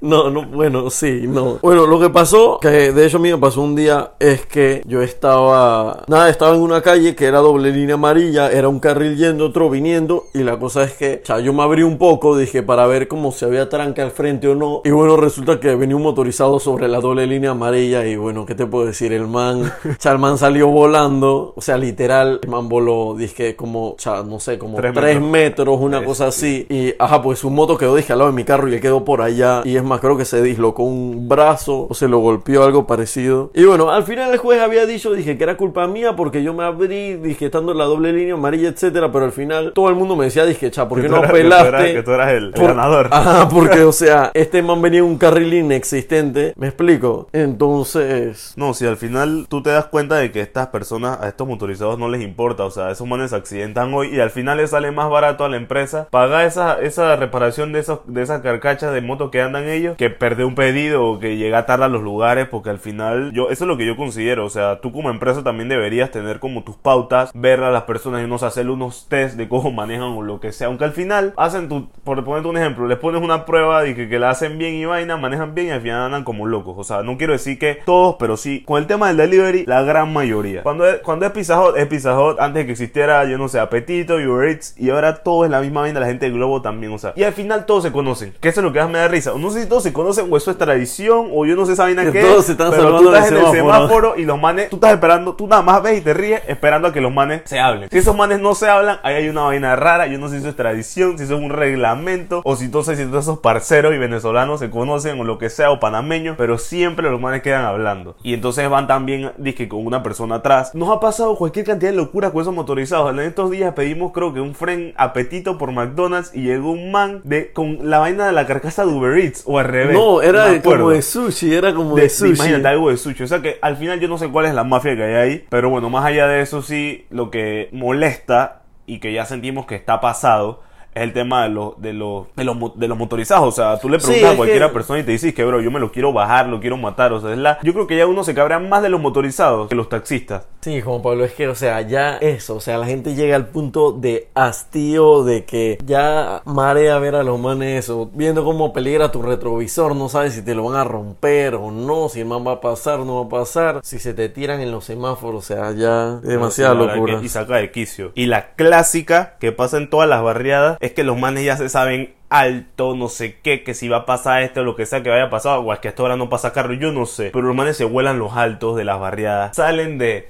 No, 0.00 0.30
no, 0.30 0.42
bueno, 0.44 0.90
sí, 0.90 1.24
no. 1.26 1.58
Bueno, 1.62 1.86
lo 1.86 1.98
que 2.00 2.10
pasó, 2.10 2.58
que 2.60 2.92
de 2.98 3.06
hecho 3.06 3.18
a 3.18 3.20
mí 3.20 3.30
me 3.30 3.38
pasó 3.38 3.60
un 3.62 3.74
día, 3.76 4.12
es 4.18 4.44
que 4.46 4.82
yo 4.84 5.02
estaba, 5.02 6.02
nada, 6.08 6.28
estaba 6.28 6.54
en 6.56 6.62
una 6.62 6.82
calle 6.82 7.14
que 7.14 7.26
era 7.26 7.38
doble 7.38 7.70
línea 7.70 7.94
amarilla, 7.94 8.50
era 8.50 8.68
un 8.68 8.80
carril 8.80 9.16
yendo, 9.16 9.46
otro 9.46 9.70
viniendo, 9.70 10.24
y 10.34 10.42
la 10.42 10.58
cosa 10.58 10.82
es 10.84 10.92
que, 10.94 11.20
o 11.22 11.26
sea, 11.26 11.38
yo 11.40 11.52
me 11.52 11.62
abrí 11.62 11.82
un 11.82 11.96
poco, 11.98 12.36
dije, 12.36 12.62
para 12.62 12.86
ver 12.86 13.06
cómo 13.08 13.30
se 13.32 13.44
había 13.44 13.68
tranca 13.68 14.02
al 14.02 14.10
frente 14.10 14.48
o 14.48 14.54
no, 14.54 14.82
y 14.84 14.90
bueno, 14.90 15.16
resulta 15.16 15.60
que 15.60 15.74
venía 15.76 15.94
un 15.96 16.02
motorizado 16.02 16.58
sobre 16.58 16.88
la 16.88 17.00
doble 17.00 17.26
línea 17.26 17.52
amarilla, 17.52 18.04
y 18.04 18.16
bueno, 18.16 18.44
¿qué 18.46 18.54
te 18.54 18.66
puedo 18.66 18.86
decir? 18.86 19.12
El 19.12 19.28
man, 19.28 19.62
o 19.84 19.94
sea, 19.98 20.12
el 20.12 20.18
man 20.18 20.36
salió 20.36 20.66
volando, 20.68 21.52
o 21.56 21.60
sea, 21.60 21.78
literal, 21.78 22.40
el 22.42 22.48
man 22.48 22.68
voló, 22.68 23.14
dije, 23.16 23.54
como, 23.54 23.90
o 23.90 23.96
sea, 23.98 24.22
no 24.24 24.40
sé, 24.40 24.58
como 24.58 24.76
Tres 24.76 24.92
3 24.92 25.20
metros. 25.20 25.30
metros, 25.30 25.80
una 25.80 26.00
Sí, 26.00 26.04
cosa 26.04 26.26
así, 26.26 26.66
y 26.68 26.94
ajá, 26.98 27.22
pues 27.22 27.38
su 27.38 27.50
moto 27.50 27.76
quedó, 27.78 27.94
dije, 27.94 28.12
al 28.12 28.18
lado 28.18 28.30
de 28.30 28.36
mi 28.36 28.44
carro 28.44 28.68
y 28.68 28.74
él 28.74 28.80
quedó 28.80 29.04
por 29.04 29.22
allá, 29.22 29.62
y 29.64 29.76
es 29.76 29.84
más, 29.84 30.00
creo 30.00 30.16
que 30.16 30.24
se 30.24 30.42
dislocó 30.42 30.82
un 30.82 31.28
brazo 31.28 31.86
o 31.88 31.94
se 31.94 32.08
lo 32.08 32.18
golpeó 32.18 32.64
algo 32.64 32.77
parecido. 32.86 33.50
Y 33.54 33.64
bueno, 33.64 33.90
al 33.90 34.04
final 34.04 34.30
el 34.32 34.38
juez 34.38 34.60
había 34.60 34.86
dicho, 34.86 35.12
dije 35.12 35.36
que 35.36 35.44
era 35.44 35.56
culpa 35.56 35.86
mía 35.86 36.14
porque 36.16 36.42
yo 36.42 36.54
me 36.54 36.64
abrí, 36.64 37.14
dije 37.14 37.46
estando 37.46 37.72
en 37.72 37.78
la 37.78 37.84
doble 37.84 38.12
línea 38.12 38.34
amarilla, 38.34 38.68
etcétera, 38.68 39.10
pero 39.12 39.24
al 39.26 39.32
final 39.32 39.72
todo 39.74 39.88
el 39.88 39.94
mundo 39.94 40.16
me 40.16 40.26
decía, 40.26 40.44
dije, 40.44 40.70
cha, 40.70 40.88
¿por 40.88 41.00
qué 41.00 41.08
no 41.08 41.16
eras- 41.18 41.32
que 41.32 41.40
tú 41.42 41.46
eras- 41.46 41.84
que 41.92 42.02
tú 42.02 42.10
eras 42.12 42.32
el- 42.32 42.44
el 42.46 42.52
Por- 42.52 42.66
ganador. 42.68 43.08
Ajá, 43.12 43.48
porque, 43.48 43.82
o 43.82 43.92
sea, 43.92 44.30
este 44.34 44.62
man 44.62 44.80
venía 44.82 45.00
en 45.00 45.06
un 45.06 45.18
carril 45.18 45.52
inexistente, 45.54 46.52
¿me 46.56 46.68
explico? 46.68 47.28
Entonces, 47.32 48.54
No, 48.56 48.74
si 48.74 48.86
al 48.86 48.96
final 48.96 49.46
tú 49.48 49.62
te 49.62 49.70
das 49.70 49.86
cuenta 49.86 50.16
de 50.16 50.30
que 50.32 50.40
estas 50.40 50.68
personas, 50.68 51.18
a 51.20 51.28
estos 51.28 51.46
motorizados 51.46 51.98
no 51.98 52.08
les 52.08 52.22
importa, 52.22 52.64
o 52.64 52.70
sea, 52.70 52.90
esos 52.90 53.06
manes 53.06 53.30
se 53.30 53.36
accidentan 53.36 53.92
hoy 53.94 54.14
y 54.14 54.20
al 54.20 54.30
final 54.30 54.56
les 54.58 54.70
sale 54.70 54.90
más 54.90 55.10
barato 55.10 55.44
a 55.44 55.48
la 55.48 55.56
empresa 55.56 56.08
pagar 56.10 56.46
esa, 56.46 56.80
esa 56.80 57.14
reparación 57.16 57.72
de 57.72 57.80
esos, 57.80 58.00
de 58.06 58.22
esas 58.22 58.40
carcachas 58.42 58.92
de 58.92 59.00
moto 59.00 59.30
que 59.30 59.40
andan 59.42 59.68
ellos 59.68 59.96
que 59.96 60.10
perder 60.10 60.46
un 60.46 60.54
pedido 60.54 61.04
o 61.04 61.18
que 61.18 61.36
llega 61.36 61.66
tarde 61.66 61.84
a 61.84 61.88
los 61.88 62.02
lugares 62.02 62.48
porque 62.48 62.67
al 62.70 62.78
final, 62.78 63.32
yo, 63.32 63.50
eso 63.50 63.64
es 63.64 63.68
lo 63.68 63.76
que 63.76 63.86
yo 63.86 63.96
considero, 63.96 64.44
o 64.44 64.50
sea, 64.50 64.80
tú 64.80 64.92
como 64.92 65.10
empresa 65.10 65.42
también 65.42 65.68
deberías 65.68 66.10
tener 66.10 66.40
como 66.40 66.64
tus 66.64 66.76
pautas, 66.76 67.30
ver 67.34 67.60
a 67.62 67.70
las 67.70 67.82
personas 67.84 68.24
y 68.24 68.28
no 68.28 68.38
sé, 68.38 68.46
hacerle 68.46 68.72
unos 68.72 69.06
test 69.08 69.36
de 69.36 69.48
cómo 69.48 69.70
manejan 69.70 70.08
o 70.08 70.22
lo 70.22 70.40
que 70.40 70.52
sea, 70.52 70.68
aunque 70.68 70.84
al 70.84 70.92
final 70.92 71.34
hacen 71.36 71.68
tu, 71.68 71.88
por 72.04 72.24
ponerte 72.24 72.48
un 72.48 72.56
ejemplo, 72.56 72.86
les 72.86 72.98
pones 72.98 73.22
una 73.22 73.44
prueba 73.44 73.86
y 73.86 73.94
que, 73.94 74.08
que 74.08 74.18
la 74.18 74.30
hacen 74.30 74.58
bien 74.58 74.74
y 74.74 74.84
vaina, 74.84 75.16
manejan 75.16 75.54
bien 75.54 75.68
y 75.68 75.70
al 75.70 75.80
final 75.80 76.02
andan 76.02 76.24
como 76.24 76.46
locos, 76.46 76.74
o 76.78 76.84
sea, 76.84 77.02
no 77.02 77.16
quiero 77.16 77.32
decir 77.32 77.58
que 77.58 77.78
todos, 77.84 78.16
pero 78.18 78.36
sí, 78.36 78.62
con 78.64 78.78
el 78.78 78.86
tema 78.86 79.08
del 79.08 79.16
delivery, 79.16 79.64
la 79.66 79.82
gran 79.82 80.12
mayoría. 80.12 80.62
Cuando 80.62 80.86
es, 80.86 80.98
cuando 80.98 81.26
es 81.26 81.32
Pizza 81.32 81.60
Hut, 81.60 81.76
es 81.76 81.86
Pizza 81.86 82.18
Hut, 82.18 82.40
antes 82.40 82.62
de 82.62 82.66
que 82.66 82.72
existiera, 82.72 83.24
yo 83.24 83.38
no 83.38 83.48
sé, 83.48 83.60
Apetito, 83.60 84.16
Uber 84.16 84.48
Eats, 84.48 84.74
y 84.78 84.90
ahora 84.90 85.22
todo 85.22 85.44
es 85.44 85.50
la 85.50 85.60
misma 85.60 85.82
vaina, 85.82 86.00
la 86.00 86.06
gente 86.06 86.26
de 86.26 86.32
Globo 86.32 86.62
también, 86.62 86.92
o 86.92 86.98
sea, 86.98 87.12
y 87.16 87.22
al 87.22 87.32
final 87.32 87.66
todos 87.66 87.82
se 87.82 87.92
conocen, 87.92 88.34
que 88.40 88.48
eso 88.48 88.60
es 88.60 88.64
lo 88.64 88.72
que 88.72 88.80
más 88.80 88.90
me 88.90 88.98
da 88.98 89.08
risa. 89.08 89.32
No 89.38 89.50
sé 89.50 89.62
si 89.62 89.68
todos 89.68 89.82
se 89.82 89.92
conocen, 89.92 90.26
o 90.30 90.36
eso 90.36 90.50
es 90.50 90.58
tradición, 90.58 91.28
o 91.32 91.46
yo 91.46 91.56
no 91.56 91.66
sé 91.66 91.72
esa 91.72 91.84
vaina 91.84 92.04
Que 92.04 92.12
que 92.12 92.20
todos 92.20 92.40
es, 92.40 92.46
se 92.46 92.54
están 92.64 92.70
pero 92.78 92.98
tú 92.98 93.12
estás 93.12 93.28
en 93.30 93.36
el 93.36 93.40
semáforo. 93.46 93.74
semáforo 93.76 94.14
y 94.16 94.24
los 94.24 94.40
manes, 94.40 94.68
tú 94.70 94.76
estás 94.76 94.92
esperando, 94.92 95.34
tú 95.34 95.46
nada 95.46 95.62
más 95.62 95.82
ves 95.82 95.98
y 95.98 96.00
te 96.02 96.14
ríes 96.14 96.42
esperando 96.48 96.88
a 96.88 96.92
que 96.92 97.00
los 97.00 97.12
manes 97.12 97.42
se 97.44 97.58
hablen. 97.60 97.88
Si 97.90 97.98
esos 97.98 98.16
manes 98.16 98.40
no 98.40 98.54
se 98.54 98.68
hablan, 98.68 98.98
ahí 99.02 99.14
hay 99.16 99.28
una 99.28 99.42
vaina 99.42 99.76
rara, 99.76 100.06
yo 100.06 100.18
no 100.18 100.28
sé 100.28 100.34
si 100.36 100.40
eso 100.40 100.48
es 100.50 100.56
tradición, 100.56 101.16
si 101.18 101.24
eso 101.24 101.36
es 101.36 101.40
un 101.42 101.50
reglamento, 101.50 102.42
o 102.44 102.56
si 102.56 102.66
entonces 102.66 102.98
si 102.98 103.04
todos 103.06 103.24
esos 103.24 103.38
parceros 103.38 103.94
y 103.94 103.98
venezolanos 103.98 104.60
se 104.60 104.70
conocen, 104.70 105.20
o 105.20 105.24
lo 105.24 105.38
que 105.38 105.50
sea, 105.50 105.70
o 105.70 105.80
panameños, 105.80 106.36
pero 106.36 106.58
siempre 106.58 107.10
los 107.10 107.20
manes 107.20 107.42
quedan 107.42 107.64
hablando. 107.64 108.16
Y 108.22 108.34
entonces 108.34 108.68
van 108.68 108.86
también, 108.86 109.32
dije, 109.38 109.68
con 109.68 109.86
una 109.86 110.02
persona 110.02 110.36
atrás. 110.36 110.74
Nos 110.74 110.90
ha 110.90 111.00
pasado 111.00 111.36
cualquier 111.36 111.64
cantidad 111.66 111.90
de 111.90 111.96
locura 111.96 112.30
con 112.30 112.42
esos 112.42 112.54
motorizados. 112.54 113.10
En 113.12 113.20
estos 113.20 113.50
días 113.50 113.74
pedimos, 113.74 114.12
creo 114.12 114.32
que 114.34 114.40
un 114.40 114.54
fren 114.54 114.92
apetito 114.96 115.58
por 115.58 115.72
McDonald's 115.72 116.30
y 116.34 116.42
llegó 116.42 116.70
un 116.72 116.90
man 116.90 117.20
de, 117.24 117.52
con 117.52 117.78
la 117.90 117.98
vaina 117.98 118.26
de 118.26 118.32
la 118.32 118.46
carcasa 118.46 118.84
de 118.84 118.92
Uber 118.92 119.16
Eats, 119.18 119.42
o 119.46 119.58
al 119.58 119.66
revés. 119.66 119.94
No, 119.96 120.22
era 120.22 120.46
de- 120.46 120.60
como 120.62 120.90
de 120.90 121.02
sushi, 121.02 121.54
era 121.54 121.74
como 121.74 121.94
de, 121.94 122.02
de, 122.02 122.08
sushi. 122.10 122.47
Imagínate 122.48 122.68
algo 122.68 122.90
de 122.90 122.96
sushi. 122.96 123.22
O 123.22 123.26
sea 123.26 123.40
que 123.42 123.58
al 123.62 123.76
final 123.76 124.00
yo 124.00 124.08
no 124.08 124.18
sé 124.18 124.28
cuál 124.28 124.46
es 124.46 124.54
la 124.54 124.64
mafia 124.64 124.96
que 124.96 125.02
hay 125.04 125.14
ahí. 125.14 125.44
Pero 125.48 125.70
bueno, 125.70 125.90
más 125.90 126.04
allá 126.04 126.26
de 126.26 126.40
eso, 126.40 126.62
sí, 126.62 127.06
lo 127.10 127.30
que 127.30 127.68
molesta 127.72 128.62
y 128.86 128.98
que 129.00 129.12
ya 129.12 129.24
sentimos 129.24 129.66
que 129.66 129.74
está 129.74 130.00
pasado. 130.00 130.62
Es 130.94 131.02
el 131.04 131.12
tema 131.12 131.44
de 131.44 131.50
los, 131.50 131.80
de 131.80 131.92
los, 131.92 132.26
de 132.34 132.42
los, 132.44 132.56
de 132.78 132.88
los 132.88 132.98
motorizados. 132.98 133.46
O 133.46 133.52
sea, 133.52 133.78
tú 133.78 133.88
le 133.88 133.98
preguntas 133.98 134.32
a 134.32 134.36
cualquier 134.36 134.62
que- 134.62 134.68
persona 134.70 134.98
y 134.98 135.02
te 135.04 135.12
dices 135.12 135.32
que, 135.34 135.44
bro, 135.44 135.60
yo 135.60 135.70
me 135.70 135.78
lo 135.78 135.92
quiero 135.92 136.12
bajar, 136.12 136.46
lo 136.48 136.58
quiero 136.60 136.76
matar. 136.76 137.12
O 137.12 137.20
sea, 137.20 137.30
es 137.30 137.38
la, 137.38 137.58
yo 137.62 137.72
creo 137.72 137.86
que 137.86 137.96
ya 137.96 138.06
uno 138.06 138.24
se 138.24 138.34
cabrea 138.34 138.58
más 138.58 138.82
de 138.82 138.88
los 138.88 139.00
motorizados 139.00 139.68
que 139.68 139.74
los 139.76 139.88
taxistas. 139.88 140.48
Sí, 140.60 140.80
Juan 140.80 141.02
Pablo, 141.02 141.24
es 141.24 141.32
que, 141.32 141.46
o 141.46 141.54
sea, 141.54 141.80
ya 141.82 142.16
eso, 142.16 142.56
o 142.56 142.60
sea, 142.60 142.78
la 142.78 142.86
gente 142.86 143.14
llega 143.14 143.36
al 143.36 143.46
punto 143.46 143.92
de 143.92 144.28
hastío 144.34 145.22
de 145.22 145.44
que 145.44 145.78
ya 145.84 146.42
marea 146.44 146.98
ver 146.98 147.14
a 147.14 147.22
los 147.22 147.38
manes 147.38 147.84
eso, 147.84 148.10
viendo 148.12 148.44
cómo 148.44 148.72
peligra 148.72 149.12
tu 149.12 149.22
retrovisor, 149.22 149.94
no 149.94 150.08
sabes 150.08 150.34
si 150.34 150.42
te 150.42 150.56
lo 150.56 150.64
van 150.64 150.76
a 150.76 150.84
romper 150.84 151.54
o 151.54 151.70
no, 151.70 152.08
si 152.08 152.20
el 152.20 152.26
man 152.26 152.44
va 152.46 152.52
a 152.52 152.60
pasar, 152.60 153.00
no 153.00 153.20
va 153.20 153.26
a 153.26 153.40
pasar, 153.40 153.80
si 153.84 154.00
se 154.00 154.14
te 154.14 154.28
tiran 154.28 154.60
en 154.60 154.72
los 154.72 154.84
semáforos, 154.84 155.44
o 155.44 155.46
sea, 155.46 155.72
ya 155.72 156.18
es 156.22 156.28
demasiada 156.28 156.74
locura. 156.74 157.20
Y 157.22 157.28
saca 157.28 157.56
de 157.56 157.70
quicio. 157.70 158.10
Y 158.14 158.26
la 158.26 158.54
clásica 158.54 159.36
que 159.38 159.52
pasa 159.52 159.76
en 159.76 159.88
todas 159.88 160.08
las 160.08 160.22
barriadas 160.22 160.76
es 160.80 160.92
que 160.92 161.04
los 161.04 161.16
manes 161.16 161.44
ya 161.44 161.56
se 161.56 161.68
saben 161.68 162.14
alto, 162.30 162.94
no 162.94 163.08
sé 163.08 163.38
qué, 163.42 163.62
que 163.62 163.74
si 163.74 163.88
va 163.88 163.98
a 163.98 164.06
pasar 164.06 164.42
esto, 164.42 164.62
lo 164.62 164.76
que 164.76 164.86
sea 164.86 165.02
que 165.02 165.10
vaya 165.10 165.24
a 165.24 165.30
pasar, 165.30 165.60
o 165.62 165.72
es 165.72 165.78
que 165.78 165.88
hasta 165.88 166.02
ahora 166.02 166.16
no 166.16 166.28
pasa 166.28 166.52
carro, 166.52 166.74
yo 166.74 166.92
no 166.92 167.06
sé. 167.06 167.30
Pero 167.32 167.46
los 167.46 167.56
manes 167.56 167.76
se 167.76 167.84
vuelan 167.84 168.18
los 168.18 168.32
altos 168.32 168.76
de 168.76 168.84
las 168.84 169.00
barriadas, 169.00 169.56
salen 169.56 169.98
de, 169.98 170.28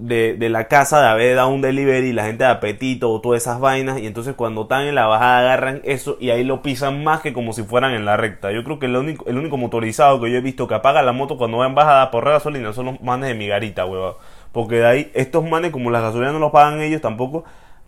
de, 0.00 0.34
de 0.34 0.48
la 0.48 0.66
casa 0.66 1.00
de 1.00 1.08
haber 1.08 1.36
dado 1.36 1.48
un 1.50 1.60
delivery, 1.60 2.12
la 2.12 2.24
gente 2.24 2.44
de 2.44 2.50
apetito 2.50 3.10
o 3.10 3.20
todas 3.20 3.42
esas 3.42 3.60
vainas, 3.60 4.00
y 4.00 4.06
entonces 4.06 4.34
cuando 4.34 4.62
están 4.62 4.86
en 4.86 4.94
la 4.94 5.06
bajada 5.06 5.40
agarran 5.40 5.82
eso 5.84 6.16
y 6.18 6.30
ahí 6.30 6.42
lo 6.42 6.62
pisan 6.62 7.04
más 7.04 7.20
que 7.20 7.32
como 7.32 7.52
si 7.52 7.62
fueran 7.62 7.92
en 7.92 8.04
la 8.04 8.16
recta. 8.16 8.50
Yo 8.50 8.64
creo 8.64 8.78
que 8.78 8.86
el 8.86 8.96
único, 8.96 9.28
el 9.28 9.36
único 9.36 9.56
motorizado 9.56 10.20
que 10.20 10.30
yo 10.30 10.38
he 10.38 10.40
visto 10.40 10.66
que 10.66 10.74
apaga 10.74 11.02
la 11.02 11.12
moto 11.12 11.36
cuando 11.36 11.58
va 11.58 11.66
en 11.66 11.74
bajada 11.74 12.10
por 12.10 12.24
gasolina 12.24 12.72
son 12.72 12.86
los 12.86 13.00
manes 13.02 13.28
de 13.28 13.34
mi 13.34 13.46
garita, 13.46 13.84
huevón. 13.84 14.14
Porque 14.52 14.76
de 14.76 14.86
ahí, 14.86 15.10
estos 15.14 15.44
manes, 15.48 15.70
como 15.70 15.90
las 15.90 16.02
gasolinas 16.02 16.32
no 16.32 16.40
los 16.40 16.50
pagan 16.50 16.80
ellos 16.80 17.00
tampoco, 17.00 17.44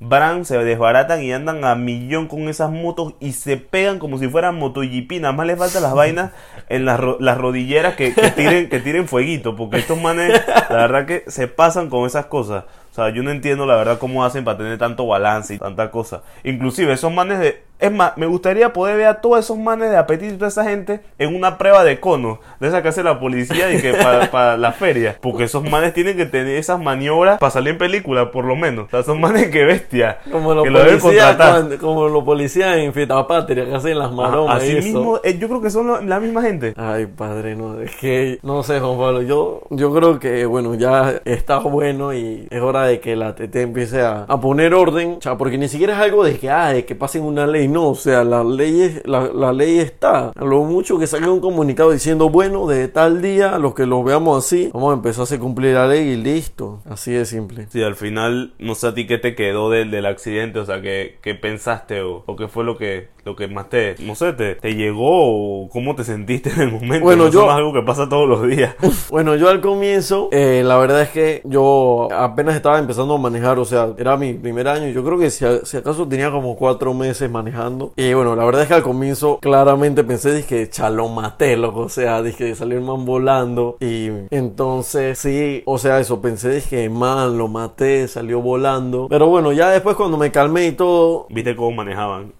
van, 0.09 0.45
se 0.45 0.59
desbaratan 0.59 1.23
y 1.23 1.33
andan 1.33 1.65
a 1.65 1.75
millón 1.75 2.27
con 2.29 2.49
esas 2.49 2.71
motos 2.71 3.15
y 3.21 3.33
se 3.33 3.57
pegan 3.57 3.99
como 3.99 4.19
si 4.19 4.29
fueran 4.29 4.57
MotoGP. 4.59 5.13
Nada 5.21 5.33
más 5.33 5.47
les 5.47 5.59
faltan 5.59 5.83
las 5.83 5.95
vainas 5.95 6.31
en 6.69 6.85
las, 6.85 6.99
ro- 7.01 7.17
las 7.21 7.39
rodilleras 7.39 7.95
que, 7.95 8.15
que 8.15 8.31
tiren, 8.31 8.69
que 8.69 8.81
tiren 8.81 9.09
fueguito. 9.09 9.57
Porque 9.57 9.79
estos 9.79 10.01
manes, 10.01 10.41
la 10.69 10.77
verdad 10.77 11.07
que 11.07 11.25
se 11.29 11.49
pasan 11.49 11.89
con 11.89 12.07
esas 12.07 12.27
cosas. 12.27 12.65
O 12.93 12.95
sea, 12.95 13.09
yo 13.09 13.23
no 13.23 13.31
entiendo 13.31 13.65
la 13.65 13.75
verdad 13.77 13.99
cómo 13.99 14.23
hacen 14.23 14.45
para 14.45 14.59
tener 14.59 14.77
tanto 14.77 15.07
balance 15.07 15.55
y 15.55 15.59
tanta 15.59 15.91
cosa. 15.91 16.23
Inclusive 16.45 16.93
esos 16.93 17.11
manes 17.13 17.39
de... 17.41 17.63
Es 17.81 17.91
más, 17.91 18.17
me 18.17 18.27
gustaría 18.27 18.73
poder 18.73 18.97
ver 18.97 19.07
a 19.07 19.21
todos 19.21 19.41
esos 19.41 19.59
manes 19.59 19.91
de 19.91 19.97
apetito 19.97 20.37
toda 20.37 20.47
esa 20.47 20.63
gente 20.63 21.01
en 21.19 21.35
una 21.35 21.59
prueba 21.59 21.83
de 21.83 21.99
cono. 21.99 22.39
De 22.61 22.69
esa 22.69 22.81
que 22.81 22.89
hace 22.91 23.03
la 23.03 23.19
policía 23.19 23.73
y 23.73 23.81
que 23.81 23.93
para, 24.03 24.31
para 24.31 24.57
la 24.57 24.71
feria. 24.71 25.17
Porque 25.21 25.45
esos 25.45 25.69
manes 25.69 25.93
tienen 25.93 26.17
que 26.17 26.27
tener 26.27 26.55
esas 26.59 26.79
maniobras 26.81 27.39
para 27.41 27.51
salir 27.51 27.71
en 27.73 27.79
película, 27.79 28.31
por 28.31 28.45
lo 28.45 28.55
menos. 28.55 28.87
O 28.87 28.91
sea, 28.91 29.03
son 29.03 29.21
manes 29.21 29.49
que 29.49 29.65
bestia. 29.65 30.19
Como 30.31 30.55
los 30.55 30.65
policías, 30.69 31.37
como 31.81 32.09
los 32.09 32.23
policías 32.23 32.77
en 32.77 32.93
Fiesta 32.93 33.27
Patria 33.27 33.65
que 33.65 33.75
hacen 33.75 33.99
las 33.99 34.13
maromas 34.13 34.59
Así 34.59 34.75
y 34.75 34.77
eso. 34.77 34.87
mismo, 34.87 35.21
eh, 35.25 35.37
yo 35.39 35.49
creo 35.49 35.61
que 35.61 35.71
son 35.71 35.89
lo- 35.89 36.01
la 36.03 36.21
misma 36.21 36.43
gente. 36.43 36.75
Ay, 36.77 37.07
padre, 37.07 37.57
no, 37.57 37.81
es 37.81 37.97
que, 37.97 38.39
no 38.45 38.63
sé, 38.63 38.79
Juan 38.79 38.97
Pablo, 38.97 39.23
yo, 39.23 39.63
yo 39.71 39.93
creo 39.93 40.21
que, 40.21 40.47
bueno, 40.47 40.77
ya 40.77 41.21
está 41.25 41.59
bueno 41.59 42.15
y 42.15 42.47
es 42.49 42.61
hora 42.63 42.82
de 42.87 43.01
que 43.01 43.17
la 43.17 43.35
TT 43.35 43.57
empiece 43.57 44.01
a, 44.03 44.25
a 44.25 44.41
poner 44.41 44.75
orden, 44.75 45.17
o 45.19 45.23
sea, 45.23 45.37
porque 45.39 45.59
ni 45.59 45.69
siquiera 45.69 45.95
es 45.95 46.01
algo 46.01 46.25
de 46.25 46.37
que, 46.39 46.51
ah, 46.51 46.73
de 46.73 46.85
que 46.85 46.95
pasen 46.95 47.23
una 47.23 47.47
ley, 47.47 47.69
no, 47.69 47.91
o 47.91 47.95
sea, 47.95 48.25
la 48.25 48.43
ley, 48.45 48.81
es- 48.83 49.07
la, 49.07 49.31
la 49.33 49.53
ley 49.53 49.79
está, 49.79 50.33
lo 50.37 50.65
mucho 50.65 50.99
que 50.99 51.07
salga 51.07 51.31
un 51.31 51.41
comunicado 51.41 51.91
diciendo, 51.91 52.29
bueno, 52.31 52.67
de 52.67 52.89
tal 52.89 53.23
día, 53.23 53.59
los 53.59 53.75
que 53.75 53.87
los 53.87 54.05
veamos 54.05 54.45
así, 54.45 54.71
vamos 54.73 54.91
a 54.93 54.95
empezar 54.97 55.27
a 55.31 55.39
cumplir 55.41 55.75
la 55.75 55.87
ley 55.87 56.09
y 56.11 56.17
listo, 56.17 56.81
así 56.89 57.13
de 57.13 57.25
simple. 57.25 57.67
Sí, 57.71 57.83
al 57.83 57.95
final, 57.97 58.55
no 58.59 58.75
sé 58.75 58.89
a 58.89 58.95
ti 58.95 59.07
qué 59.07 59.19
te 59.19 59.35
quedó 59.35 59.71
del, 59.71 59.91
del 59.91 60.07
accidente, 60.07 60.59
o 60.59 60.65
sea, 60.65 60.81
qué, 60.83 61.19
qué 61.23 61.35
pensaste 61.35 62.03
o 62.03 62.25
qué 62.37 62.49
fue 62.49 62.65
lo 62.65 62.77
que, 62.77 63.09
lo 63.25 63.37
que 63.37 63.47
más 63.49 63.69
te, 63.69 63.95
no 64.01 64.15
sé, 64.15 64.33
te, 64.33 64.57
te 64.57 64.75
llegó 64.75 65.63
o 65.65 65.69
cómo 65.69 65.95
te 65.95 66.05
sentiste 66.05 66.51
en 66.51 66.61
el 66.63 66.73
momento. 66.73 67.05
Bueno, 67.05 67.25
Eso 67.29 67.33
yo- 67.35 67.41
no 67.47 67.51
es 67.53 67.57
algo 67.57 67.73
que 67.73 67.83
pasa 67.83 68.09
todos 68.09 68.29
los 68.29 68.47
días. 68.49 68.75
Bueno, 69.11 69.37
yo 69.37 69.49
al 69.51 69.61
comienzo, 69.61 70.29
eh, 70.33 70.63
la 70.65 70.77
verdad 70.79 71.03
es 71.03 71.11
que 71.11 71.43
yo 71.45 72.09
apenas 72.13 72.57
estaba 72.57 72.79
empezando 72.79 73.15
a 73.15 73.19
manejar, 73.19 73.59
o 73.59 73.65
sea, 73.65 73.91
era 73.99 74.17
mi 74.17 74.33
primer 74.33 74.67
año. 74.69 74.89
Yo 74.89 75.05
creo 75.05 75.19
que 75.19 75.31
si, 75.31 75.45
a- 75.45 75.65
si 75.65 75.77
acaso 75.77 76.07
tenía 76.09 76.31
como 76.31 76.57
cuatro 76.57 76.95
meses 76.95 77.31
manejando. 77.31 77.93
Y 77.97 78.13
bueno, 78.15 78.35
la 78.37 78.45
verdad 78.45 78.63
es 78.63 78.69
que 78.69 78.75
al 78.75 78.83
comienzo 78.83 79.39
claramente 79.41 80.03
pensé, 80.05 80.33
dije, 80.35 80.69
chalo, 80.71 81.09
maté, 81.09 81.57
loco. 81.57 81.81
O 81.81 81.89
sea, 81.89 82.23
dije, 82.23 82.55
salió 82.55 82.79
el 82.79 82.85
man 82.85 83.05
volando. 83.05 83.77
Y 83.81 84.09
entonces, 84.31 85.19
sí, 85.19 85.63
o 85.67 85.79
sea, 85.79 86.01
eso, 86.01 86.21
pensé, 86.21 86.51
dije, 86.55 86.89
man, 86.89 87.37
lo 87.39 87.49
maté, 87.49 88.09
salió 88.09 88.41
volando. 88.41 89.07
Pero 89.09 89.27
bueno, 89.29 89.53
ya 89.53 89.71
después 89.71 89.97
cuando 89.97 90.17
me 90.17 90.31
calmé 90.33 90.67
y 90.69 90.73
todo, 90.73 91.27
¿Viste 91.29 91.55
cómo 91.57 91.73
manejaban? 91.73 92.33